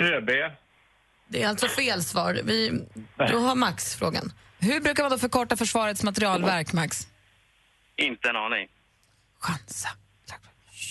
[0.00, 0.30] ÖB.
[1.30, 2.40] Det är alltså fel svar.
[2.44, 2.86] Vi,
[3.18, 4.32] då har Max frågan.
[4.58, 7.06] Hur brukar man då förkorta försvarets materialverk, Max?
[7.96, 8.68] Inte en aning.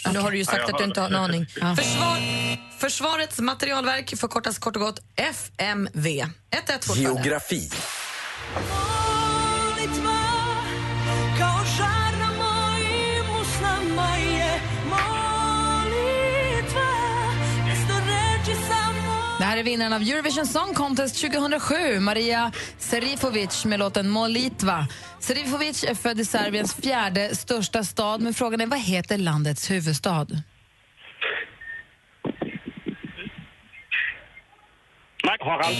[0.03, 1.45] Ja, nu har du ju Ja, sagt jag att du inte har en aning.
[1.61, 1.75] Ja.
[1.75, 2.17] Försvar,
[2.79, 6.07] försvarets materialverk förkortas kort och gott FMV.
[6.07, 7.01] 1-1 fortfarande.
[7.01, 7.69] Geografi.
[19.49, 24.87] Här är vinnaren av Eurovision Song Contest 2007, Maria Serifovic med låten Molitva.
[25.19, 30.27] Serifovic är född i Serbiens fjärde största stad, men frågan är vad heter landets huvudstad?
[35.25, 35.41] Max.
[35.43, 35.77] Harald.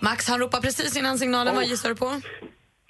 [0.00, 1.54] Max han ropar precis innan signalen.
[1.54, 2.20] Vad gissar du på?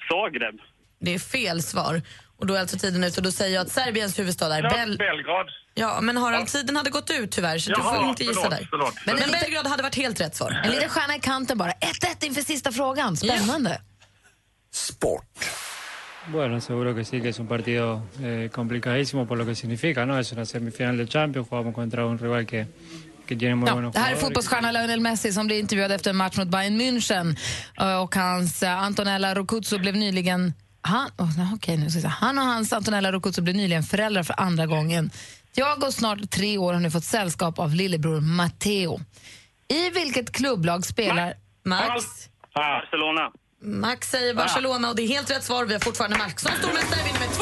[0.09, 0.61] Zagreb.
[1.01, 2.03] Det är fel svar.
[2.42, 4.68] Och då är alltså tiden ute och då säger jag att Serbiens huvudstad är Ja,
[4.70, 4.98] Bel...
[4.98, 5.46] Belgrad.
[5.74, 8.66] Ja, men Harald, tiden hade gått ut tyvärr så du får inte gissa förlåt, där.
[8.70, 8.94] förlåt.
[9.07, 10.61] Men, Men men Belgrad hade varit helt rätt svar.
[10.64, 11.70] En liten stjärna i kanten bara.
[11.70, 13.16] 1-1 inför sista frågan.
[13.16, 13.81] Spännande.
[14.72, 15.24] Sport.
[16.26, 20.18] Bueno, seguro que sí, que es un partido eh, complicadísimo por lo que significa, ¿no?
[20.18, 22.66] Es una semifinal de Champions, jugamos contra un rival que,
[23.26, 26.11] que tiene muy Ja, buenos det här är fotbollsstjärnan Lionel Messi som blir intervjuad efter
[26.11, 27.37] en match mot Bayern München.
[28.02, 30.55] Och hans eh, Antonella Rocuzzo blev nyligen...
[30.83, 32.09] Han, oh, okay, nu ska jag säga.
[32.09, 35.11] han och hans Antonella Rocuzzo blev nyligen föräldrar för andra gången.
[35.55, 39.01] Jag och snart tre år har nu fått sällskap av lillebror Matteo.
[39.68, 41.35] I vilket klubblag spelar...
[41.64, 42.05] Max?
[42.55, 43.31] Barcelona.
[43.62, 45.64] Max säger Barcelona och det är helt rätt svar.
[45.64, 47.33] Vi har fortfarande Max som stormästare vinner med 2-1.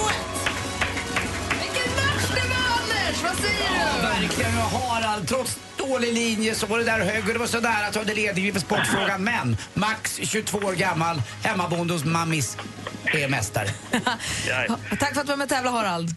[1.51, 3.23] Vilken match det var, Anders!
[3.23, 4.03] Vad säger du?
[4.03, 4.55] Verkligen.
[4.59, 7.87] Och Harald, trots dålig linje så var det där hög och det var så nära
[7.87, 9.25] att ta det ledningen för sportfrågan.
[9.25, 12.57] Men Max, 22 år gammal, hemmabonde hos mammis,
[13.05, 13.69] är mästare.
[14.99, 16.09] Tack för att du var med och tävlade, Harald.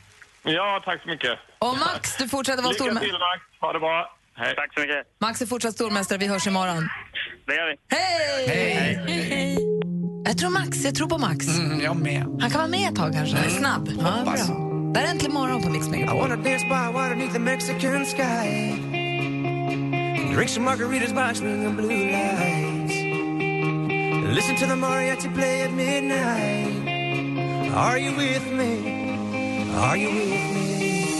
[0.43, 1.39] Ja, tack så mycket.
[1.59, 3.09] Och Max, du fortsätter vara Lycka stormästare.
[3.09, 3.61] till, Max.
[3.61, 4.17] Ha det bra.
[4.35, 4.55] Hej.
[4.55, 4.97] Tack så mycket.
[5.21, 6.17] Max är fortsatt stormästare.
[6.19, 6.89] Vi hörs imorgon.
[7.47, 7.95] Det gör vi.
[7.95, 8.97] Hej!
[9.07, 9.57] Hej!
[10.25, 10.77] Jag tror Max.
[10.83, 11.47] Jag tror på Max.
[11.47, 12.21] Mm, jag med.
[12.41, 13.49] Han kan vara med ett tag kanske.
[13.49, 13.89] Snabb.
[13.99, 14.33] Ja, bra.
[14.93, 16.29] Där är Äntligen morgon på Mix I Megapol.
[20.33, 22.95] Drink some margaritas by swinging blue lights.
[24.35, 27.69] Listen to the mariachi play at midnight.
[27.75, 29.69] Are you with me?
[29.75, 31.13] Are you with me?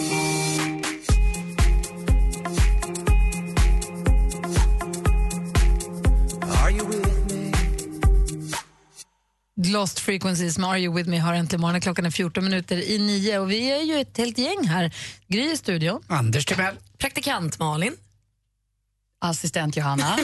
[6.41, 7.51] Are you with me?
[9.71, 11.81] Lost Frequencies med Are You With Me har äntligen morgon.
[11.81, 14.93] Klockan är 14 minuter i nio och vi är ju ett helt gäng här.
[15.27, 16.03] Gry i studion.
[16.07, 16.75] Anders Timell.
[16.97, 17.97] Praktikant Malin.
[19.23, 20.19] Assistent Johanna.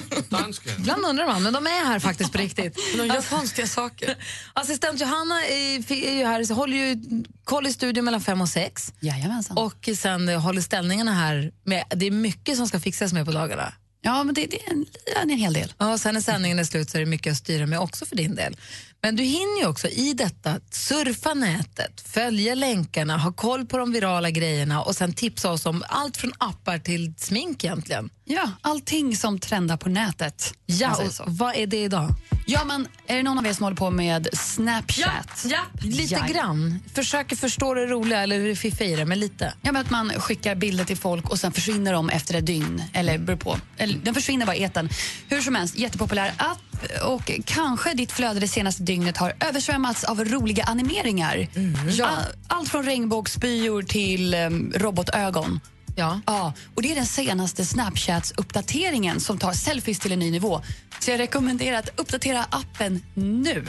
[0.78, 2.78] Ibland undrar man, men de är här faktiskt på riktigt.
[2.98, 4.16] De gör konstiga saker.
[4.54, 6.98] Assistent Johanna är, är ju här, så håller ju
[7.44, 8.94] koll i studion mellan fem och sex.
[9.00, 9.58] Jajamensan.
[9.58, 11.52] Och sen håller ställningarna här.
[11.64, 13.74] Med, det är mycket som ska fixas med på dagarna.
[14.02, 14.86] Ja, men det, det är en,
[15.22, 15.74] en hel del.
[15.78, 18.06] Ja, och sen när sändningen är slut så är det mycket att styra med också
[18.06, 18.58] för din del.
[19.02, 23.92] Men du hinner ju också i detta surfa nätet, följa länkarna, ha koll på de
[23.92, 28.10] virala grejerna och sen tipsa oss om allt från appar till smink egentligen.
[28.26, 30.54] Ja, allting som trendar på nätet.
[30.66, 32.10] Ja, och vad är det idag?
[32.48, 35.46] Ja, men är det någon av er som håller på med Snapchat?
[35.46, 36.26] Ja, Lite Ja.
[36.34, 36.80] grann.
[36.94, 39.54] Försöker förstå det roliga eller det fiffiga i det, men lite.
[39.62, 42.84] Ja, men att man skickar bilder till folk och sen försvinner de efter ett dygn.
[42.94, 43.58] Eller beror på.
[43.78, 44.90] Eller, den försvinner bara i etern.
[45.28, 46.58] Hur som helst, jättepopulär app
[47.04, 51.48] och kanske ditt flöde det senaste dygnet har översvämmats av roliga animeringar.
[51.90, 52.06] Ja.
[52.08, 55.60] All, allt från regnbågsspyor till um, robotögon.
[55.96, 56.22] Ja.
[56.26, 56.54] ja.
[56.76, 60.62] Och det är den senaste Snapchats-uppdateringen som tar selfies till en ny nivå.
[61.00, 63.66] Så jag rekommenderar att uppdatera appen nu.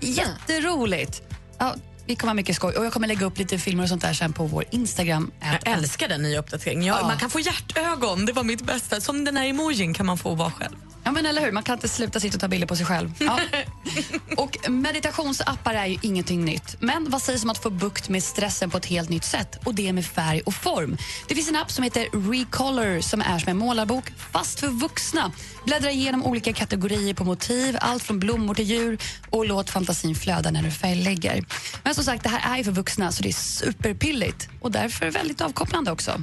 [0.00, 1.22] Jätteroligt!
[1.58, 1.74] Ja,
[2.06, 4.12] vi kommer ha mycket skoj och jag kommer lägga upp lite filmer och sånt där
[4.12, 5.30] sen på vår Instagram.
[5.40, 6.84] Jag älskar den nya uppdateringen.
[6.84, 7.06] Ja, Ja.
[7.06, 9.00] Man kan få hjärtögon, det var mitt bästa.
[9.00, 10.76] Som den här emojin kan man få vara själv.
[11.04, 11.52] Ja, men eller hur?
[11.52, 13.12] Man kan inte sluta sitta och ta bilder på sig själv.
[13.18, 13.40] Ja.
[14.36, 16.76] och meditationsappar är ju ingenting nytt.
[16.80, 19.58] Men vad sägs om att få bukt med stressen på ett helt nytt sätt?
[19.64, 20.96] Och det med färg och form.
[21.28, 25.32] Det finns en app som heter Recolor som är som en målarbok, fast för vuxna.
[25.64, 28.98] Bläddra igenom olika kategorier på motiv, allt från blommor till djur
[29.30, 31.44] och låt fantasin flöda när du färglägger.
[31.84, 35.10] Men som sagt, det här är ju för vuxna så det är superpilligt och därför
[35.10, 36.22] väldigt avkopplande också.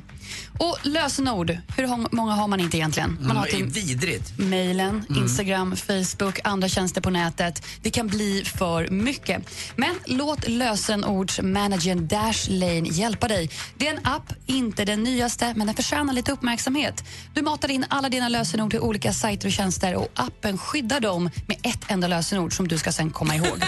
[0.58, 3.18] Och lösenord, hur många har man inte egentligen?
[3.22, 4.38] Man har Mm, till vidrigt.
[4.38, 7.64] mejlen, Instagram, Facebook, andra tjänster på nätet.
[7.82, 9.50] Det kan bli för mycket.
[9.76, 13.50] Men låt lösenordsmanagern Dashlane hjälpa dig.
[13.78, 17.04] Det är en app, inte den nyaste, men den förtjänar lite uppmärksamhet.
[17.34, 21.30] Du matar in alla dina lösenord till olika sajter och tjänster och appen skyddar dem
[21.48, 23.64] med ett enda lösenord som du ska sen komma ihåg.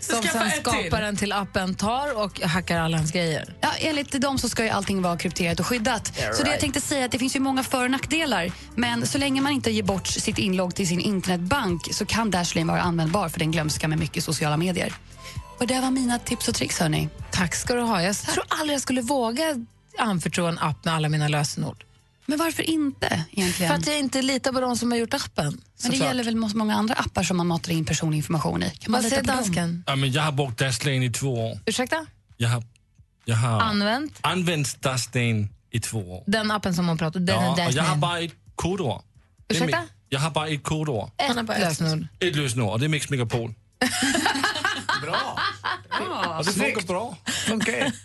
[0.00, 0.60] Som sen ett till.
[0.62, 3.54] skaparen till appen tar och hackar alla hans grejer.
[3.60, 5.83] Ja, enligt dem så ska ju allting vara krypterat och skyddat.
[5.90, 8.52] Yeah, så det jag tänkte säga är att det finns ju många för och nackdelar.
[8.74, 12.72] Men så länge man inte ger bort sitt inlogg till sin internetbank så kan Dashlane
[12.72, 14.94] vara användbar för den glömska med mycket sociala medier.
[15.58, 17.08] Och det var mina tips och tricks hörni.
[17.30, 18.02] Tack ska du ha.
[18.02, 19.54] Jag tror aldrig jag skulle våga
[19.98, 21.84] anförtro en app med alla mina lösenord.
[22.26, 23.72] Men varför inte egentligen?
[23.72, 25.44] För att jag inte litar på de som har gjort appen.
[25.44, 26.00] Men det såklart.
[26.08, 28.70] gäller väl må- många andra appar som man matar in personlig information i.
[28.70, 29.84] Kan man Vad säger dansken?
[29.86, 31.58] Ja, men jag har brukt Dashlane i två år.
[31.66, 32.06] Ursäkta?
[32.36, 32.62] Jag har,
[33.24, 36.24] jag har Använt använt Dashlane i två år.
[36.26, 37.26] den appen som hon pratar om.
[37.26, 39.02] Den Ja, är och jag har bara ett kodord.
[39.46, 39.78] Det är Ursäkta?
[39.78, 41.10] mi- Jag har bara ett kodord.
[41.16, 42.06] Ett lösenord.
[42.20, 43.54] Ett lösenord och det är Mix Megapol.
[45.02, 45.38] Bra!
[46.38, 47.16] Och det funkar bra.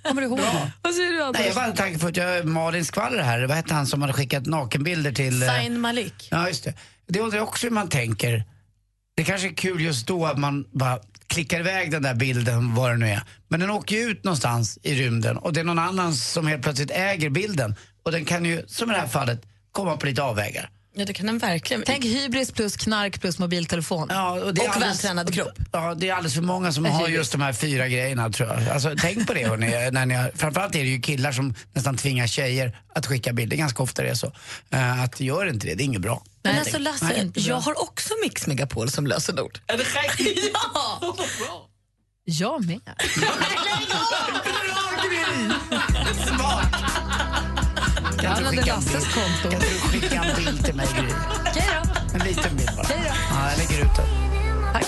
[0.04, 0.72] Kommer du ihåg det?
[0.82, 3.42] Vad säger du Nej, jag bara tanke på att jag Malin skvaller här.
[3.48, 5.44] Vad hette han som hade skickat nakenbilder till...
[5.44, 6.28] eh, Zayn Malik.
[6.32, 6.74] Ja, just det.
[7.08, 8.44] Det undrar jag också hur man tänker.
[9.16, 12.92] Det kanske är kul just då att man bara klickar iväg den där bilden, vad
[12.92, 13.22] det nu är.
[13.48, 16.64] Men den åker ju ut någonstans i rymden och det är någon annan som helt
[16.64, 17.76] plötsligt äger bilden.
[18.04, 20.70] Och den kan ju, som i det här fallet, komma på lite avvägar.
[21.00, 21.84] Ja, det kan den verkligen.
[21.86, 24.08] Tänk hybris plus knark plus mobiltelefon.
[24.12, 25.52] Ja, och det är Och alldeles- vältränad kropp.
[25.72, 28.70] Ja, det är alldeles för många som har just de här fyra grejerna tror jag.
[28.70, 29.70] Alltså, tänk på det hörni.
[29.92, 33.58] När ni, har- framförallt är det ju killar som nästan tvingar tjejer att skicka bilder.
[33.58, 34.28] Ganska ofta det är så.
[34.74, 36.24] Uh, att gör inte det, det är inget bra.
[36.44, 39.60] Men alltså Lasse, Nej, jag har också Mix Megapol som lösenord.
[39.68, 40.52] Är det riktigt?
[40.74, 41.16] Ja!
[42.26, 42.80] Jag med.
[48.40, 49.50] Använder Lasses konto.
[49.52, 51.10] Kan du skicka en bild till mig Gry?
[51.50, 52.18] Okej då.
[52.20, 52.86] En liten bild bara.
[52.86, 53.14] Okej då.
[53.36, 54.06] Ja, jag lägger ut den.
[54.74, 54.86] Tack.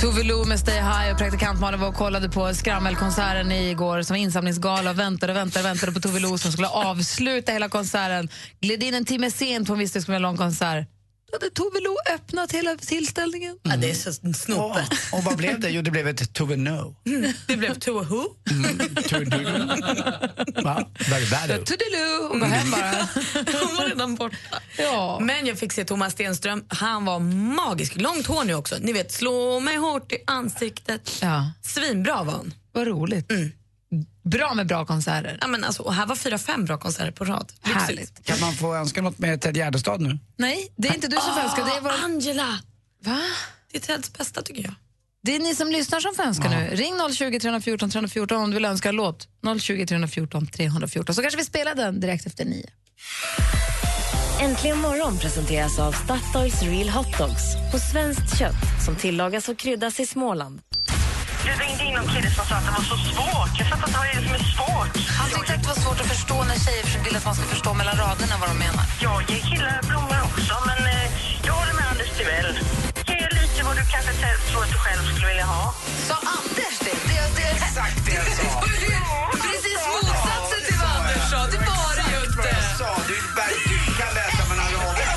[0.00, 4.14] Tove Lo med Stay High och praktikant Malin var och kollade på Skrammelkonserten igår som
[4.14, 7.68] var insamlingsgala och väntade och väntade, och väntade på Tove Lo som skulle avsluta hela
[7.68, 8.28] konserten.
[8.60, 10.86] Gled in en timme sent på en visst det skulle bli en lång konsert.
[11.32, 13.56] Hade Tove Lo öppnat hela tillställningen.
[13.62, 14.88] Ja, det är så snopet.
[14.90, 15.70] Åh, och vad blev det?
[15.70, 16.96] Jo, det blev ett Tove No.
[17.46, 18.24] Det blev to who?
[19.08, 19.38] Tove Do.
[20.62, 20.86] Va?
[21.64, 23.08] Toodiloo och gå hem bara.
[23.64, 24.36] Hon var redan borta.
[24.78, 25.18] Ja.
[25.20, 26.64] Men jag fick se Thomas Stenström.
[26.68, 27.18] Han var
[27.54, 27.96] magisk.
[27.96, 28.76] Långt hår nu också.
[28.80, 31.18] Ni vet, slå mig hårt i ansiktet.
[31.22, 31.52] Ja.
[31.62, 32.54] Svinbra var han.
[32.72, 33.32] Vad roligt.
[34.22, 35.38] Bra med bra konserter.
[35.40, 37.52] Ja, men alltså, och här var fyra, fem bra konserter på rad.
[37.64, 37.80] Lyxigt.
[37.82, 38.24] Härligt.
[38.24, 40.18] Kan man få önska något med Ted Gärdestad nu?
[40.36, 41.64] Nej, det är inte du som får önska.
[41.64, 41.92] Det är, vår...
[42.04, 42.58] Angela!
[43.04, 43.20] Va?
[43.72, 44.74] Det är Teds bästa tycker jag.
[45.22, 46.70] det är ni som lyssnar som får önska nu.
[46.72, 49.28] Ring 020 314 314 om du vill önska en låt.
[49.60, 52.66] 020 314 314 så kanske vi spelar den direkt efter nio.
[54.40, 60.00] Äntligen morgon presenteras av Statoils Real Hot Dogs på svenskt kött som tillagas och kryddas
[60.00, 60.60] i Småland.
[61.46, 63.52] Det ringde in någon kille som sa att det var så svårt.
[63.60, 64.94] Jag fattar inte vad det är som är svårt.
[65.18, 67.70] Han tyckte att det var svårt att förstå när tjejer vill att man ska förstå
[67.80, 68.84] mellan raderna vad de menar.
[69.06, 71.06] Jag ger killar blommor också, men eh,
[71.46, 72.50] jag håller med Anders Timell.
[73.10, 74.12] Ge lite vad du kanske
[74.48, 75.64] tror att du själv skulle vilja ha.
[76.08, 76.96] Sa Anders det?
[77.10, 78.48] det, det Exakt det jag sa.
[79.44, 81.38] Precis motsatsen till vad Anders sa.
[81.54, 82.42] Det var det ju inte.
[82.56, 83.16] Jag sa, du,
[83.70, 85.10] du kan läsa mellan raderna.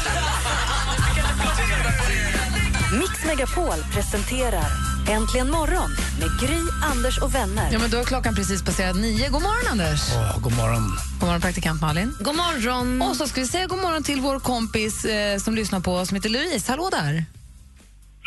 [3.00, 5.90] Mix Megapol presenterar Äntligen morgon
[6.20, 6.60] med Gry,
[6.92, 7.70] Anders och vänner.
[7.72, 9.30] Ja, men då är klockan precis passerat nio.
[9.30, 10.00] God morgon, Anders.
[10.16, 10.82] Åh, god morgon.
[11.20, 12.16] God morgon, praktikant Malin.
[12.20, 13.02] God morgon!
[13.02, 16.08] Och så ska vi säga god morgon till vår kompis eh, som lyssnar på oss
[16.10, 16.72] som heter Louise.
[16.72, 17.26] Hallå där.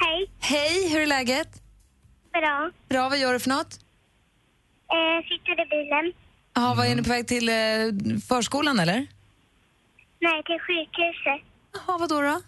[0.04, 1.48] Hej, Hej, hur är läget?
[2.32, 2.70] bra.
[2.88, 3.72] Bra, vad gör du för något?
[4.96, 6.12] Eh, sitter i bilen.
[6.54, 7.54] Jaha, vad är ni på väg till eh,
[8.28, 9.06] förskolan eller?
[10.20, 11.40] Nej, till sjukhuset.
[11.74, 12.20] Jaha, vad då?
[12.20, 12.40] då?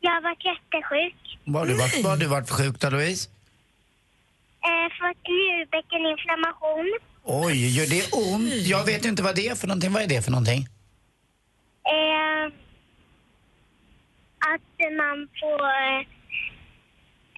[0.00, 1.19] Jag har varit jättesjuk.
[1.44, 3.28] Vad har du varit, vad har du varit för sjuk då, Louise?
[4.68, 6.88] Eh, fått njurbäckeninflammation.
[7.24, 8.52] Oj, gör det ont?
[8.66, 9.92] Jag vet inte vad det är för någonting.
[9.92, 10.60] Vad är det för någonting?
[11.94, 12.46] Eh,
[14.52, 14.70] att
[15.02, 15.66] man får...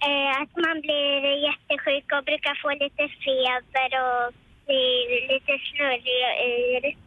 [0.07, 4.33] Eh, att man blir jättesjuk och brukar få lite feber och
[4.65, 6.97] blir lite snurrig och yr.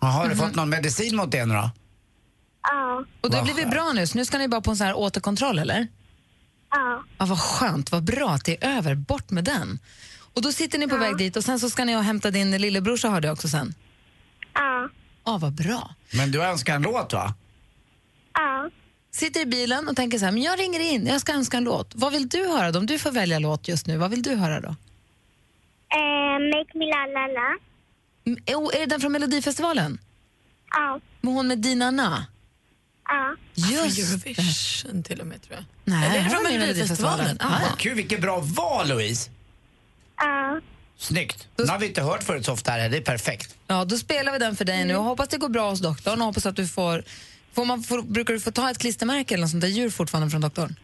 [0.00, 1.70] Jaha, har du fått någon medicin mot det nu då?
[2.62, 3.04] Ja.
[3.20, 4.96] Och det har blivit bra nu, så nu ska ni bara på en sån här
[4.96, 5.86] återkontroll, eller?
[6.72, 7.04] Ja.
[7.18, 8.94] Ja, vad skönt, vad bra att det är över.
[8.94, 9.78] Bort med den.
[10.34, 12.50] Och då sitter ni på väg dit och sen så ska ni och hämta din
[12.50, 13.74] lillebrorsa har det också sen.
[14.54, 14.88] Ja.
[15.24, 15.94] Ja, vad bra.
[16.14, 17.34] Men du önskar en låt va?
[18.34, 18.70] Ja.
[19.10, 21.64] Sitter i bilen och tänker så här, men jag ringer in, jag ska önska en
[21.64, 21.92] låt.
[21.94, 22.78] Vad vill du höra då?
[22.78, 24.68] Om du får välja låt just nu, vad vill du höra då?
[24.68, 27.56] Eh, make me la la la.
[28.56, 29.98] Oh, är det den från Melodifestivalen?
[30.70, 31.00] Ja.
[31.20, 32.26] Med hon med Dina Na?
[33.12, 33.36] Ja.
[33.54, 35.64] Just Eurovision till och med tror jag.
[35.84, 37.36] Nej, Eller är det här det Melodifestivalen?
[37.40, 37.58] Ah.
[37.68, 39.30] Vad kul, vilket bra val Louise!
[40.16, 40.60] Ja.
[40.96, 41.48] Snyggt.
[41.56, 43.56] Den har vi inte hört förut så ofta här, det är perfekt.
[43.66, 46.20] Ja, då spelar vi den för dig nu och hoppas det går bra hos doktorn
[46.20, 47.04] och hoppas att du får,
[47.52, 50.30] får, man, får Brukar du få ta ett klistermärke eller något sånt där djur fortfarande
[50.30, 50.76] från doktorn?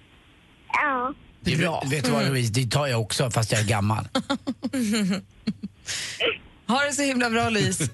[0.69, 1.15] Ja.
[1.41, 1.85] Bra.
[1.87, 4.09] Vet du vad Louise, det tar jag också fast jag är gammal.
[6.69, 7.89] Ha det så himla bra Louise.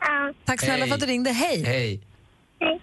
[0.00, 0.32] Ja.
[0.44, 1.30] Tack snälla för att du ringde.
[1.30, 1.64] Hej!
[1.64, 2.00] Hej.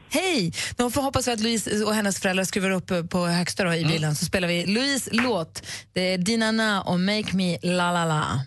[0.09, 0.53] Hej!
[0.75, 3.85] Då får hoppas vi att Louise och hennes föräldrar skruvar upp på högsta då i
[3.85, 5.61] bilen så spelar vi Louise låt.
[5.93, 8.41] Det är Dina Na och Make Me La La La.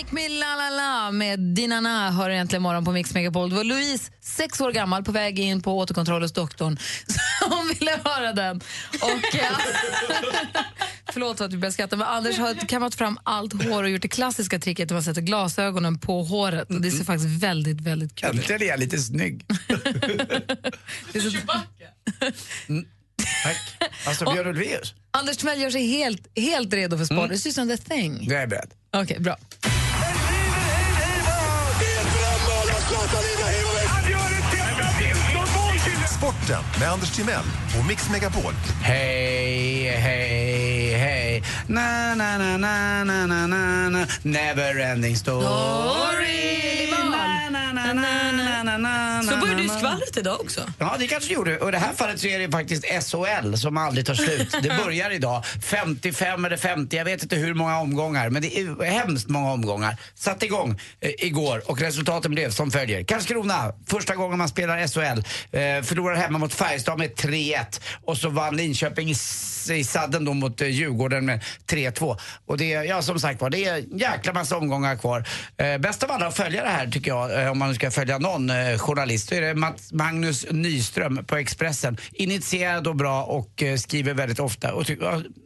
[0.00, 3.50] Make me la la la med Dinana hör egentligen morgon på Mix Megapol.
[3.50, 6.78] Det var Louise, sex år gammal, på väg in på återkontroll hos doktorn.
[7.40, 8.56] Som ville höra den.
[9.02, 9.58] Och, ja,
[11.12, 14.02] förlåt för att vi börjar skratta, men Anders har kammat fram allt hår och gjort
[14.02, 16.70] det klassiska tricket där man sätter glasögonen på håret.
[16.70, 18.36] Och det ser faktiskt väldigt, väldigt kul ut.
[18.36, 19.44] Äntligen är jag lite snygg.
[21.12, 21.36] Det är så-
[23.42, 23.56] Tack.
[24.06, 24.94] Alltså Björn Ulvaeus.
[25.10, 27.28] Anders Timell gör sig helt, helt redo för sport.
[27.28, 28.18] Det ser ut som The Thing.
[28.30, 28.70] Jag är beredd.
[28.92, 29.36] Okej, bra.
[36.50, 37.44] Sporten med Anders Timell
[37.78, 38.54] och Mix Megapol.
[38.82, 41.42] Hej, hej, hej.
[41.66, 44.06] Na, na, na, na, na, na, na, na.
[44.22, 46.10] Never ending story.
[49.22, 50.60] Så började ju skvallret idag också.
[50.78, 51.58] Ja, det kanske det gjorde.
[51.58, 54.56] Och i det här fallet så är det faktiskt SHL som aldrig tar slut.
[54.62, 55.44] Det börjar idag.
[55.62, 58.30] 55 eller 50, jag vet inte hur många omgångar.
[58.30, 59.96] Men det är hemskt många omgångar.
[60.14, 63.04] Satt igång eh, igår och resultaten blev som följer.
[63.04, 65.18] Karlskrona, första gången man spelar SHL.
[65.52, 67.80] Eh, förlorar hemma mot Färjestad med 3-1.
[68.04, 69.14] Och så vann Linköping i,
[69.72, 72.18] i sadden då mot eh, Djurgården med 3-2.
[72.46, 75.24] Och det är, ja som sagt var, det är en jäkla massa omgångar kvar.
[75.56, 78.18] Eh, bäst av alla att följa det här tycker jag, eh, om man ska följa
[78.18, 81.96] någon eh, journalist, så är det Mats Magnus Nyström på Expressen.
[82.12, 84.74] Initierad och bra och eh, skriver väldigt ofta.
[84.74, 84.96] Och ty-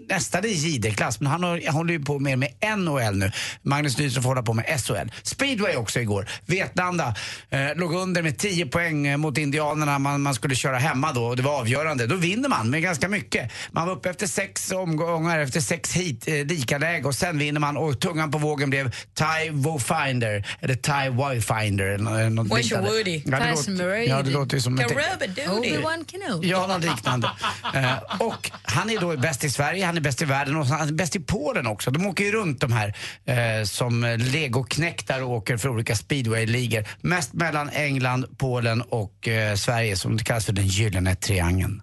[0.08, 3.32] nästan i JD-klass, men han har, håller ju på mer med NHL nu.
[3.62, 5.08] Magnus Nyström får hålla på med SHL.
[5.22, 6.28] Speedway också igår.
[6.46, 7.14] Vetlanda
[7.50, 9.98] eh, låg under med 10 poäng eh, mot Indianerna.
[9.98, 12.06] Man, man skulle köra hemma då och det var avgörande.
[12.06, 13.52] Då vinner man med ganska mycket.
[13.72, 17.76] Man var uppe efter sex omgångar, efter sex hit, eh, likaläge och sen vinner man
[17.76, 22.90] och tungan på vågen blev Ty Wofinder, eller Ty Wifinder eller något Where's liknande.
[22.90, 23.22] Woody?
[23.24, 24.06] Ja, det Brady.
[24.06, 26.48] ja, det låter ju som Obi-Wan Kenobi.
[26.50, 27.30] Ja, något liknande.
[27.74, 30.66] eh, och han är då bäst i Sverige, han han är bäst i världen och
[30.66, 31.90] han är bäst i Polen också.
[31.90, 36.84] De åker ju runt de här eh, som legoknektar och åker för olika speedwayligor.
[37.00, 41.82] Mest mellan England, Polen och eh, Sverige som det kallas för den gyllene triangeln.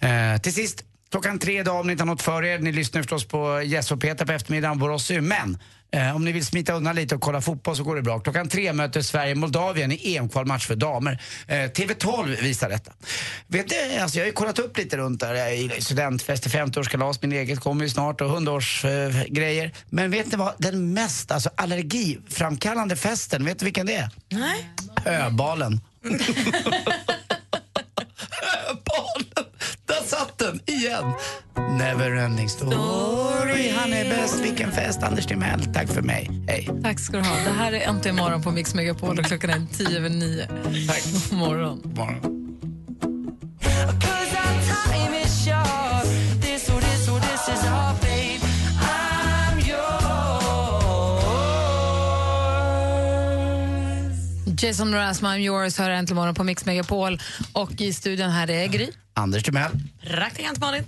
[0.00, 2.58] Eh, till sist, klockan tre idag om ni inte har något för er.
[2.58, 5.20] Ni lyssnar förstås på Jess och Peter på eftermiddagen, Borossi.
[5.20, 5.58] Men
[5.90, 8.20] Eh, om ni vill smita undan lite och kolla fotboll så går det bra.
[8.20, 11.22] Klockan tre möter Sverige Moldavien i EM-kvalmatch för damer.
[11.46, 12.92] Eh, TV12 visar detta.
[13.46, 15.50] Vet ni, alltså jag har ju kollat upp lite runt där.
[15.50, 19.64] Ju studentfester, 50-årskalas, min eget kommer ju snart och hundårsgrejer.
[19.64, 19.70] Eh.
[19.90, 24.10] Men vet ni vad, den mest alltså, allergiframkallande festen, vet ni vilken det är?
[24.28, 24.70] Nej.
[25.04, 25.80] Öbalen.
[28.70, 29.46] Öbalen!
[29.86, 31.12] Där satt den igen.
[31.78, 33.35] Never ending story.
[33.86, 34.44] Han är bäst.
[34.44, 35.64] Vilken fest, Anders Timell.
[35.74, 36.30] Tack för mig.
[36.48, 36.70] Hej.
[36.82, 37.36] Tack ska du ha.
[37.44, 40.46] Det här är Äntligen morgon på Mix Megapol och klockan är tio över nio.
[40.88, 41.02] Tack.
[41.12, 41.82] God morgon.
[41.96, 42.32] morgon.
[54.62, 57.18] Jason Mraz, I'm yours, hör äntligen morgon på Mix Megapol.
[57.52, 58.88] Och i studion här är Gry.
[59.14, 59.72] Anders Timell.
[60.00, 60.84] Praktikant Malin.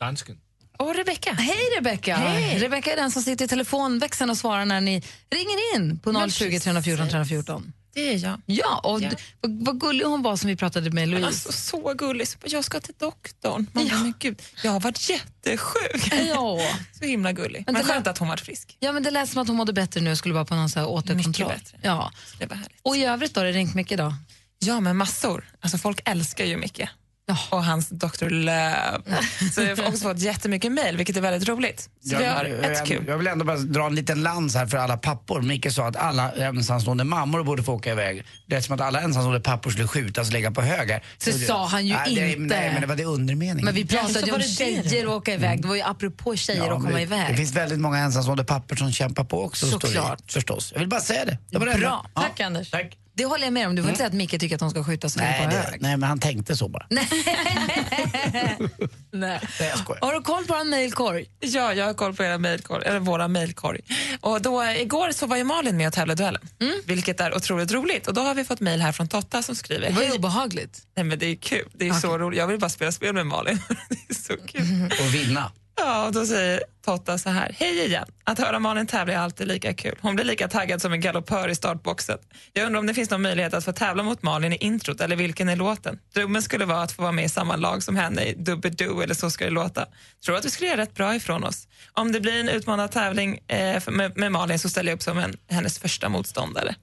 [0.00, 0.36] Dansken.
[0.80, 1.32] Och Rebecka.
[1.32, 2.16] Hej Rebecka!
[2.16, 2.58] Hej.
[2.58, 6.60] Rebecka är den som sitter i telefonväxeln och svarar när ni ringer in på 020
[6.60, 7.72] 314 314.
[7.94, 8.40] Det är jag.
[8.46, 9.10] Ja, och Ja.
[9.40, 11.26] Vad, vad gullig hon var som vi pratade med Louise.
[11.26, 12.28] Alltså, så gullig.
[12.28, 13.66] Så Jag ska till doktorn.
[13.72, 16.12] Man bara, men gud, jag har varit jättesjuk.
[16.28, 16.58] Ja.
[16.98, 17.62] Så himla gullig.
[17.66, 18.76] Men Men skönt att hon varit frisk.
[18.80, 20.68] Ja, men det lät som att hon mådde bättre nu och skulle vara på någon
[20.70, 21.48] så här återkontroll.
[21.48, 21.78] Mycket bättre.
[21.82, 22.12] Ja.
[22.38, 22.78] Det var härligt.
[22.82, 24.14] Och i övrigt då, har det ringt mycket idag?
[24.58, 25.44] Ja, men massor.
[25.60, 26.80] Alltså, folk älskar ju Micke.
[27.50, 28.28] Och hans Dr.
[28.28, 29.02] Löv.
[29.54, 31.88] Så jag har också fått jättemycket mejl, vilket är väldigt roligt.
[32.04, 33.04] Så vi har ett jag, kul.
[33.08, 35.42] jag vill ändå bara dra en liten lans här för alla pappor.
[35.42, 38.24] Micke sa att alla ensamstående mammor borde få åka iväg.
[38.46, 41.04] Det är som att alla ensamstående pappor skulle skjutas och lägga på högar.
[41.18, 42.56] Så sa han ju nej, det, inte.
[42.56, 43.64] Nej, men det var det undermeningen.
[43.64, 45.62] Men vi pratade så ju om det det tjejer och åka iväg.
[45.62, 47.28] Det var ju apropå tjejer Ja, att komma det, iväg.
[47.28, 49.66] Det finns väldigt många ensamstående pappor som kämpar på också.
[49.66, 50.32] Såklart.
[50.32, 50.72] Förstås.
[50.72, 51.38] Jag vill bara säga det.
[51.50, 51.78] det var det.
[51.78, 52.06] Bra.
[52.14, 52.20] Ja.
[52.20, 52.70] Tack Anders.
[52.70, 52.96] Tack.
[53.20, 53.74] Det håller jag med om.
[53.74, 55.56] Du får inte säga att Micke tycker att de ska och lägga Nej, på det,
[55.56, 55.82] hög.
[55.82, 56.86] nej, men han tänkte så bara.
[56.90, 57.08] Nej.
[59.12, 60.00] Nej, jag skojar.
[60.00, 61.26] Har du koll på en mejlkorg?
[61.40, 63.80] Ja, jag har koll på era mailkorg, eller våra mejlkorg.
[64.20, 66.42] Och då, igår så var ju Malin med och tävlade duellen,
[66.86, 68.06] vilket är otroligt roligt.
[68.08, 69.88] Och då har vi fått mejl här från Totta som skriver...
[69.88, 70.82] Det var ju obehagligt.
[70.96, 71.68] Nej, men det är kul.
[71.74, 72.38] Det är så roligt.
[72.38, 73.58] Jag vill bara spela spel med Malin.
[73.88, 74.92] det är så kul.
[75.00, 75.52] Och vinna.
[75.80, 77.56] Ja, och då säger Totta så här.
[77.58, 78.06] Hej igen.
[78.24, 79.98] Att höra Malin tävla är alltid lika kul.
[80.00, 82.18] Hon blir lika taggad som en galoppör i startboxen.
[82.52, 85.16] Jag undrar om det finns någon möjlighet att få tävla mot Malin i introt eller
[85.16, 85.98] vilken är låten?
[86.14, 89.14] Drömmen skulle vara att få vara med i samma lag som henne i Dubbedoo eller
[89.14, 89.86] Så ska det låta.
[90.24, 91.68] Tror att vi skulle göra rätt bra ifrån oss.
[91.92, 95.18] Om det blir en utmanad tävling eh, med, med Malin så ställer jag upp som
[95.18, 96.74] en, hennes första motståndare.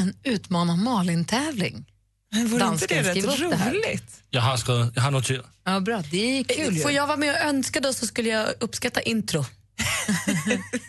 [0.00, 1.91] En utmana Malin-tävling.
[2.32, 4.22] Men vore inte det rätt roligt?
[4.30, 5.46] Jag har skrivit, jag har noterat.
[5.64, 6.02] Ja, bra.
[6.10, 6.80] Det är kul ju.
[6.82, 9.44] Får jag vara med och önska då så skulle jag uppskatta intro.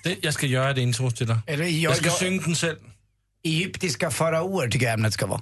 [0.03, 1.37] Det, jag ska göra det intro till dig.
[1.47, 2.77] Jag- Jag ska jag- sjunga den själv.
[3.45, 5.41] Egyptiska faraoer tycker jag ämnet ska vara.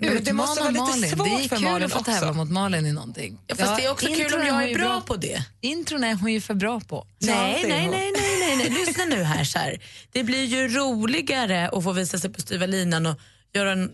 [0.00, 1.16] Men det måste Utmana vara lite Malin.
[1.16, 3.38] svårt Det är för kul Malin att tävla mot Malin i någonting.
[3.46, 5.44] Ja, fast det är också kul om jag är ju bra på det.
[5.60, 7.06] Intron är hon ju för bra på.
[7.18, 8.70] Nej, nej, nej, nej, nej, nej.
[8.86, 9.80] Lyssna nu här, så här.
[10.12, 13.20] Det blir ju roligare att få visa sig på styva linan och
[13.54, 13.90] göra en...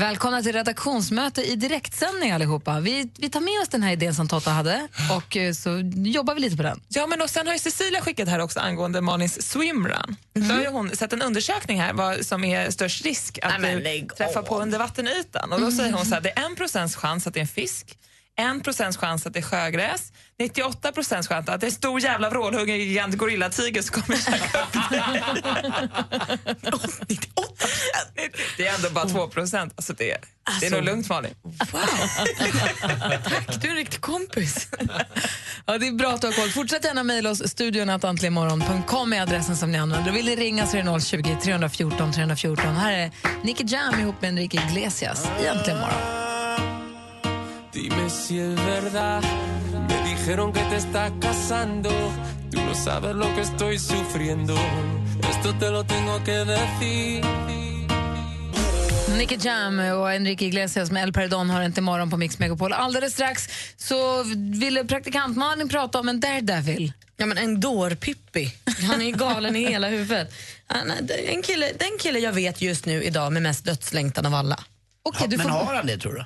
[0.00, 2.80] Välkomna till redaktionsmöte i direktsändning allihopa.
[2.80, 6.34] Vi, vi tar med oss den här idén som Totta hade och eh, så jobbar
[6.34, 6.80] vi lite på den.
[6.88, 10.16] Ja, men och sen har ju Cecilia skickat här också angående Malins swimrun.
[10.32, 13.60] Då har ju hon sett en undersökning här vad som är störst risk att Nej,
[13.60, 14.44] men du lägg träffar av.
[14.44, 15.52] på under vattenytan.
[15.52, 17.48] Och då säger hon så här, det är en procents chans att det är en
[17.48, 17.96] fisk,
[18.40, 22.30] en procents chans att det är sjögräs, 98 procents chans att det är stor jävla
[22.30, 24.72] vrålhungrig gigant gorillatiger som kommer käka upp
[27.08, 27.18] dig.
[28.56, 29.72] Det är ändå bara 2 procent.
[29.76, 30.74] Alltså det, det är Alltså.
[30.74, 31.34] nog lugnt Malin.
[33.24, 34.68] Tack, du är en riktig kompis.
[35.66, 36.50] Ja, det är bra att du har koll.
[36.50, 40.12] Fortsätt gärna mejla oss, studion att antligenmorgon.com är adressen som ni använder.
[40.12, 42.76] Vill ni ringa så är det 020 314 314.
[42.76, 43.10] Här är
[43.42, 46.29] Nicky Jam ihop med Enrique Iglesias i Äntligen morgon.
[47.72, 49.22] Dime si es verdad.
[49.88, 51.90] Me dijeron que te estás casando.
[52.50, 54.54] Tú no sabes lo que estoy sufriendo.
[55.30, 57.24] Esto te lo tengo que decir.
[59.18, 62.72] Nicky Jam och Enrique Iglesias med El Perdon har inte imorgon på Mix Megapol.
[62.72, 64.22] Alldeles strax så
[64.60, 66.92] ville praktikant Malin prata om en daredevil.
[67.16, 68.54] Ja, men en dårpippi.
[68.88, 70.32] Han är ju galen i hela huvudet.
[71.26, 74.64] En kille, den kille jag vet just nu idag med mest dödslängtan av alla.
[75.02, 75.52] Okej, du Men får...
[75.52, 76.24] har han det tror du?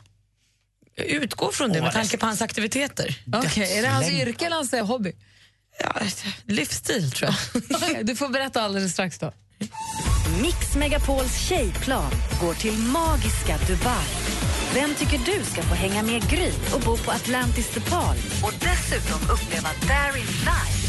[0.95, 3.18] Jag utgår från det med tanke på hans aktiviteter.
[3.34, 5.12] Okej, är det hans yrke eller hans eh, hobby?
[5.80, 5.95] Ja,
[6.47, 8.07] livsstil tror jag.
[8.07, 9.32] Du får berätta alldeles strax då.
[10.42, 14.05] Mix Megapols tjejplan går till magiska Dubai.
[14.74, 19.30] Vem tycker du ska få hänga med Gry och bo på Atlantis DePaul och dessutom
[19.30, 20.84] uppleva Darin live?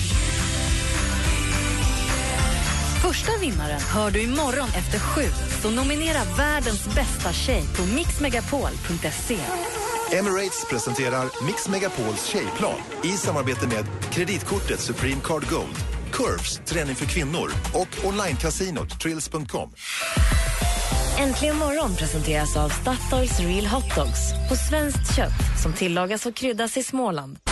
[3.01, 5.24] Första vinnaren hör du imorgon efter sju,
[5.62, 9.39] så nominera världens bästa tjej på mixmegapol.se.
[10.20, 15.76] Emirates presenterar Mix Megapols tjejplan i samarbete med kreditkortet Supreme Card Gold,
[16.11, 19.70] Curves, träning för kvinnor och onlinekasinot Trills.com.
[21.20, 26.78] Äntligen morgon presenteras av Statoils Real Hot Dogs på svenskt kött som tillagas och kryddas
[26.78, 27.45] i Småland.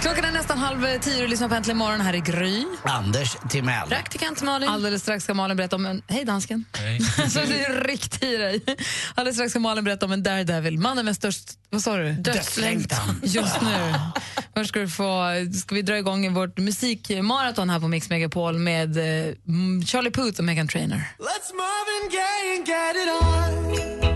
[0.00, 2.64] Klockan är nästan halv tio och lyssnar på Äntligen morgon här i Gry.
[2.82, 3.88] Anders Timell.
[3.88, 4.68] Praktikant Malin.
[4.68, 6.02] Alldeles strax ska Malin berätta om en...
[6.08, 6.64] Hej dansken.
[6.72, 7.00] Hej.
[7.30, 8.62] Så det är riktigt i dig.
[9.14, 10.78] Alldeles strax ska Malin berätta om en daredevil.
[10.78, 11.50] Mannen med störst...
[11.70, 12.12] Vad sa du?
[12.12, 13.20] Dödslängtan.
[13.22, 13.94] Just nu.
[14.54, 15.28] Först ska, du få,
[15.60, 20.38] ska vi dra igång vårt musikmaraton här på Mix Megapol med eh, mm, Charlie Puth
[20.38, 20.96] och Megan Trainor.
[21.18, 24.09] Let's Marvin Gaye and get it on.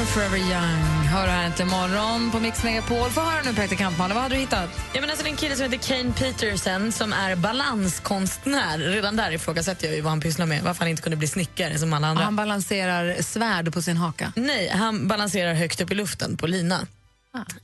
[0.00, 3.10] Med Forever Young hör här äntligen morgon på Mix Megapol.
[3.10, 4.70] Få höra nu praktikant Malin, vad har du hittat?
[4.94, 8.78] Ja, men alltså, en kille som heter Kane Peterson som är balanskonstnär.
[8.78, 10.62] Redan där ifrågasätter jag ju vad han pysslar med.
[10.62, 12.24] Varför han inte kunde bli snickare som alla andra.
[12.24, 14.32] Han balanserar svärd på sin haka.
[14.36, 16.86] Nej, han balanserar högt upp i luften på lina.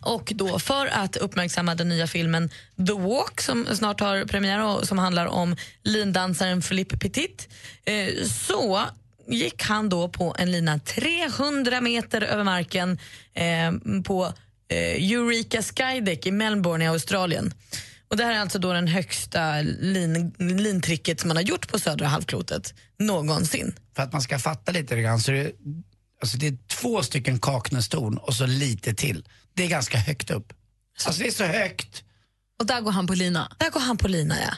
[0.01, 2.51] Och då för att uppmärksamma den nya filmen
[2.87, 7.49] The Walk som snart har premiär och som handlar om lindansaren Philippe Petit
[7.84, 8.80] eh, så
[9.29, 12.99] gick han då på en lina 300 meter över marken
[13.35, 14.33] eh, på
[14.68, 17.55] eh, Eureka Skydeck i Melbourne i Australien.
[18.09, 21.79] Och Det här är alltså då den högsta lin, lintricket som man har gjort på
[21.79, 23.74] södra halvklotet någonsin.
[23.97, 25.53] För att man ska fatta lite grann så är det,
[26.20, 29.24] alltså det är två stycken Kaknästorn och så lite till.
[29.55, 30.53] Det är ganska högt upp.
[31.07, 32.03] Alltså det är så högt.
[32.61, 33.53] Och där går han på lina?
[33.59, 34.55] Där går han på lina, ja.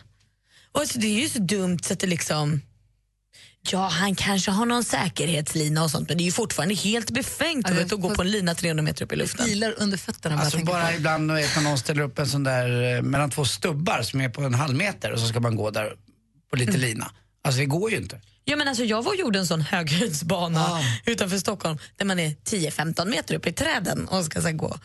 [0.72, 2.60] Och alltså, det är ju så dumt så att det liksom...
[3.70, 7.66] Ja, han kanske har någon säkerhetslina och sånt men det är ju fortfarande helt befängt
[7.70, 9.46] Ja, att gå på en lina 300 meter upp i luften.
[9.48, 10.92] Ilar under fötterna bara Alltså bara på.
[10.94, 14.28] ibland vet, när någon ställer upp en sån där eh, mellan två stubbar som är
[14.28, 15.92] på en halv meter och så ska man gå där
[16.50, 16.80] på lite Mm.
[16.80, 17.10] lina.
[17.44, 18.20] Alltså det går ju inte.
[18.44, 22.30] Ja, men alltså, jag var och gjorde en sån höghöjdsbana utanför Stockholm där man är
[22.30, 24.78] 10-15 meter upp i träden och ska så här, gå.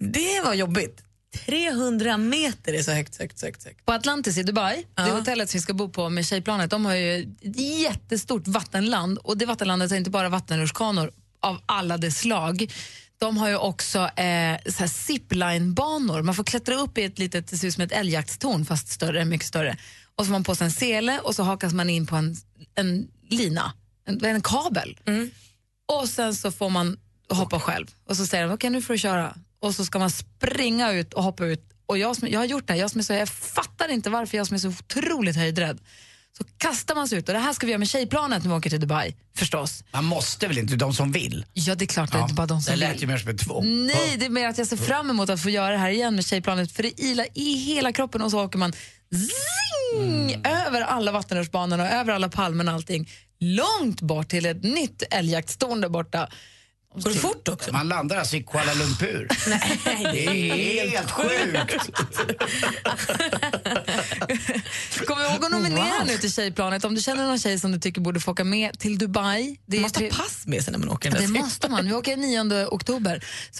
[0.00, 1.02] Det var jobbigt.
[1.36, 3.64] 300 meter är så högt, högt, högt.
[3.64, 3.84] högt.
[3.84, 6.94] På Atlantis i Dubai, det hotellet som vi ska bo på med tjejplanet, de har
[6.94, 11.10] ju ett jättestort vattenland och det vattenlandet har inte bara vattenrutschkanor
[11.40, 12.72] av alla dess slag.
[13.18, 16.22] De har ju också eh, så zipline-banor.
[16.22, 19.24] Man får klättra upp i ett litet, det ser ut som ett älgjaktstorn fast större,
[19.24, 19.76] mycket större.
[20.16, 22.36] Och så har man på sig en sele och så hakas man in på en,
[22.74, 23.72] en lina,
[24.06, 24.98] en, en kabel.
[25.86, 27.86] Och sen så får man hoppa själv.
[28.08, 29.36] Och så säger de, okej nu får du köra.
[29.60, 31.62] Och så ska man springa ut och hoppa ut.
[31.86, 34.10] Och jag, som, jag har gjort det här, jag, som är så, jag fattar inte
[34.10, 35.80] varför jag som är så otroligt höjdrädd.
[36.38, 38.56] Så kastar man sig ut och det här ska vi göra med tjejplanet när vi
[38.56, 39.84] åker till Dubai, förstås.
[39.92, 41.46] Man måste väl inte, de som vill.
[41.52, 43.00] Ja, det är klart det är inte bara de som det lät vill.
[43.00, 43.86] ju mer som ett tvång.
[43.86, 46.14] Nej, det är mer att jag ser fram emot att få göra det här igen
[46.14, 48.72] med tjejplanet för det ilar i hela kroppen och så åker man
[49.92, 53.08] zing, över alla vattenrutschbanorna och över alla palmerna och allting
[53.40, 56.28] långt bort till ett nytt älgjaktstorn där borta.
[56.96, 57.72] Går det fort också?
[57.72, 59.28] Man landar alltså i Kuala Lumpur.
[60.12, 61.90] det är helt sjukt.
[65.06, 68.00] Kom ihåg att nominera nu till tjejplanet om du känner någon tjej som du tycker
[68.00, 69.56] borde få åka med till Dubai.
[69.66, 71.10] Det Man måste ha tre- pass med sig när man åker.
[71.10, 71.86] Det måste man.
[71.86, 73.24] Vi åker 9 oktober.
[73.50, 73.58] Så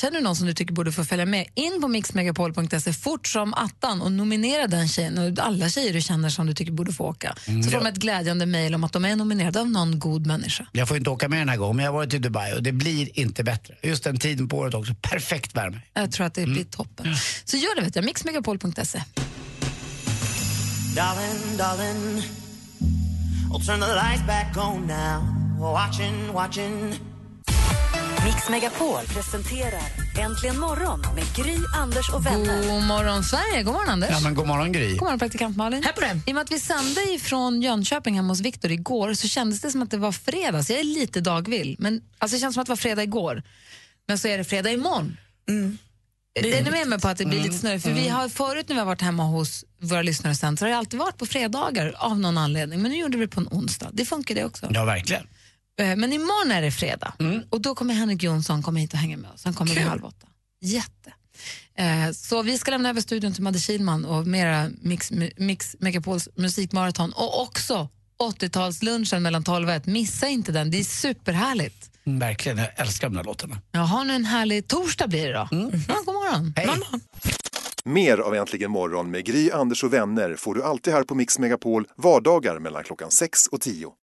[0.00, 3.54] känner du någon som du tycker borde få följa med, in på mixmegapol.se fort som
[3.54, 7.04] attan och nominera den tjejen och alla tjejer du känner som du tycker borde få
[7.04, 7.34] åka.
[7.46, 10.26] Mm, Så får de ett glädjande mejl om att de är nominerade av någon god
[10.26, 10.66] människa.
[10.72, 12.62] Jag får inte åka med den här gången, men jag har varit i Dubai och
[12.62, 13.74] det blir inte bättre.
[13.82, 14.94] Just den tiden på året också.
[14.94, 15.80] Perfekt värme.
[15.94, 16.52] Jag tror att det Mm.
[16.54, 17.06] blir toppen.
[17.44, 18.04] Så gör det, vet jag.
[18.04, 19.02] Mixmegapol.se.
[20.96, 22.22] Darling, darling,
[23.52, 25.22] I'll turn the lights back on now.
[25.60, 26.94] Watching, watching.
[28.24, 29.82] Mix Megapol presenterar
[30.18, 32.62] Äntligen morgon med Gry, Anders och vänner.
[32.72, 33.62] God morgon, Sverige.
[33.62, 34.10] God morgon, Anders.
[34.10, 34.90] Ja, men god morgon Gry.
[34.90, 35.82] God morgon, praktikant Malin.
[35.82, 36.20] Här på det.
[36.26, 39.70] I och med att vi sände ifrån Jönköping hemma hos Viktor igår så kändes det
[39.70, 40.62] som att det var fredag.
[40.62, 41.76] Så jag är lite dagvill.
[41.78, 43.42] Men, alltså, det känns som att det var fredag igår.
[44.08, 45.16] Men så är det fredag imorgon.
[46.42, 47.84] Det är ni med mig på att det blir lite snöigt?
[47.84, 50.70] För vi har förut när vi har varit hemma hos våra lyssnare sen så har
[50.70, 52.82] det alltid varit på fredagar av någon anledning.
[52.82, 53.90] Men nu gjorde vi det på en onsdag.
[53.92, 54.66] Det funkar det också.
[54.70, 55.26] Ja, verkligen.
[55.80, 57.12] Eh, Men imorgon är det fredag
[57.50, 59.44] och då kommer Henrik Jonsson komma hit och hänga med oss.
[59.44, 60.26] Han kommer vid halv åtta.
[60.60, 61.12] Jätte.
[61.78, 66.28] Eh, Så vi ska lämna över studion till Madde Kihlman och mera Mix, Mix Megapols
[66.36, 67.88] musikmaraton och också
[68.22, 69.86] 80-talslunchen mellan 12 och 1.
[69.86, 71.90] Missa inte den, det är superhärligt.
[72.06, 73.58] Mm, verkligen, jag älskar de där låtarna.
[73.72, 75.48] Ja, ha nu en härlig torsdag blir det då.
[75.88, 76.52] Ja, god morgon.
[76.56, 76.68] Hej.
[77.84, 81.38] Mer av Äntligen morgon med Gry, Anders och vänner får du alltid här på Mix
[81.38, 83.86] Megapol vardagar mellan klockan 6 och 10.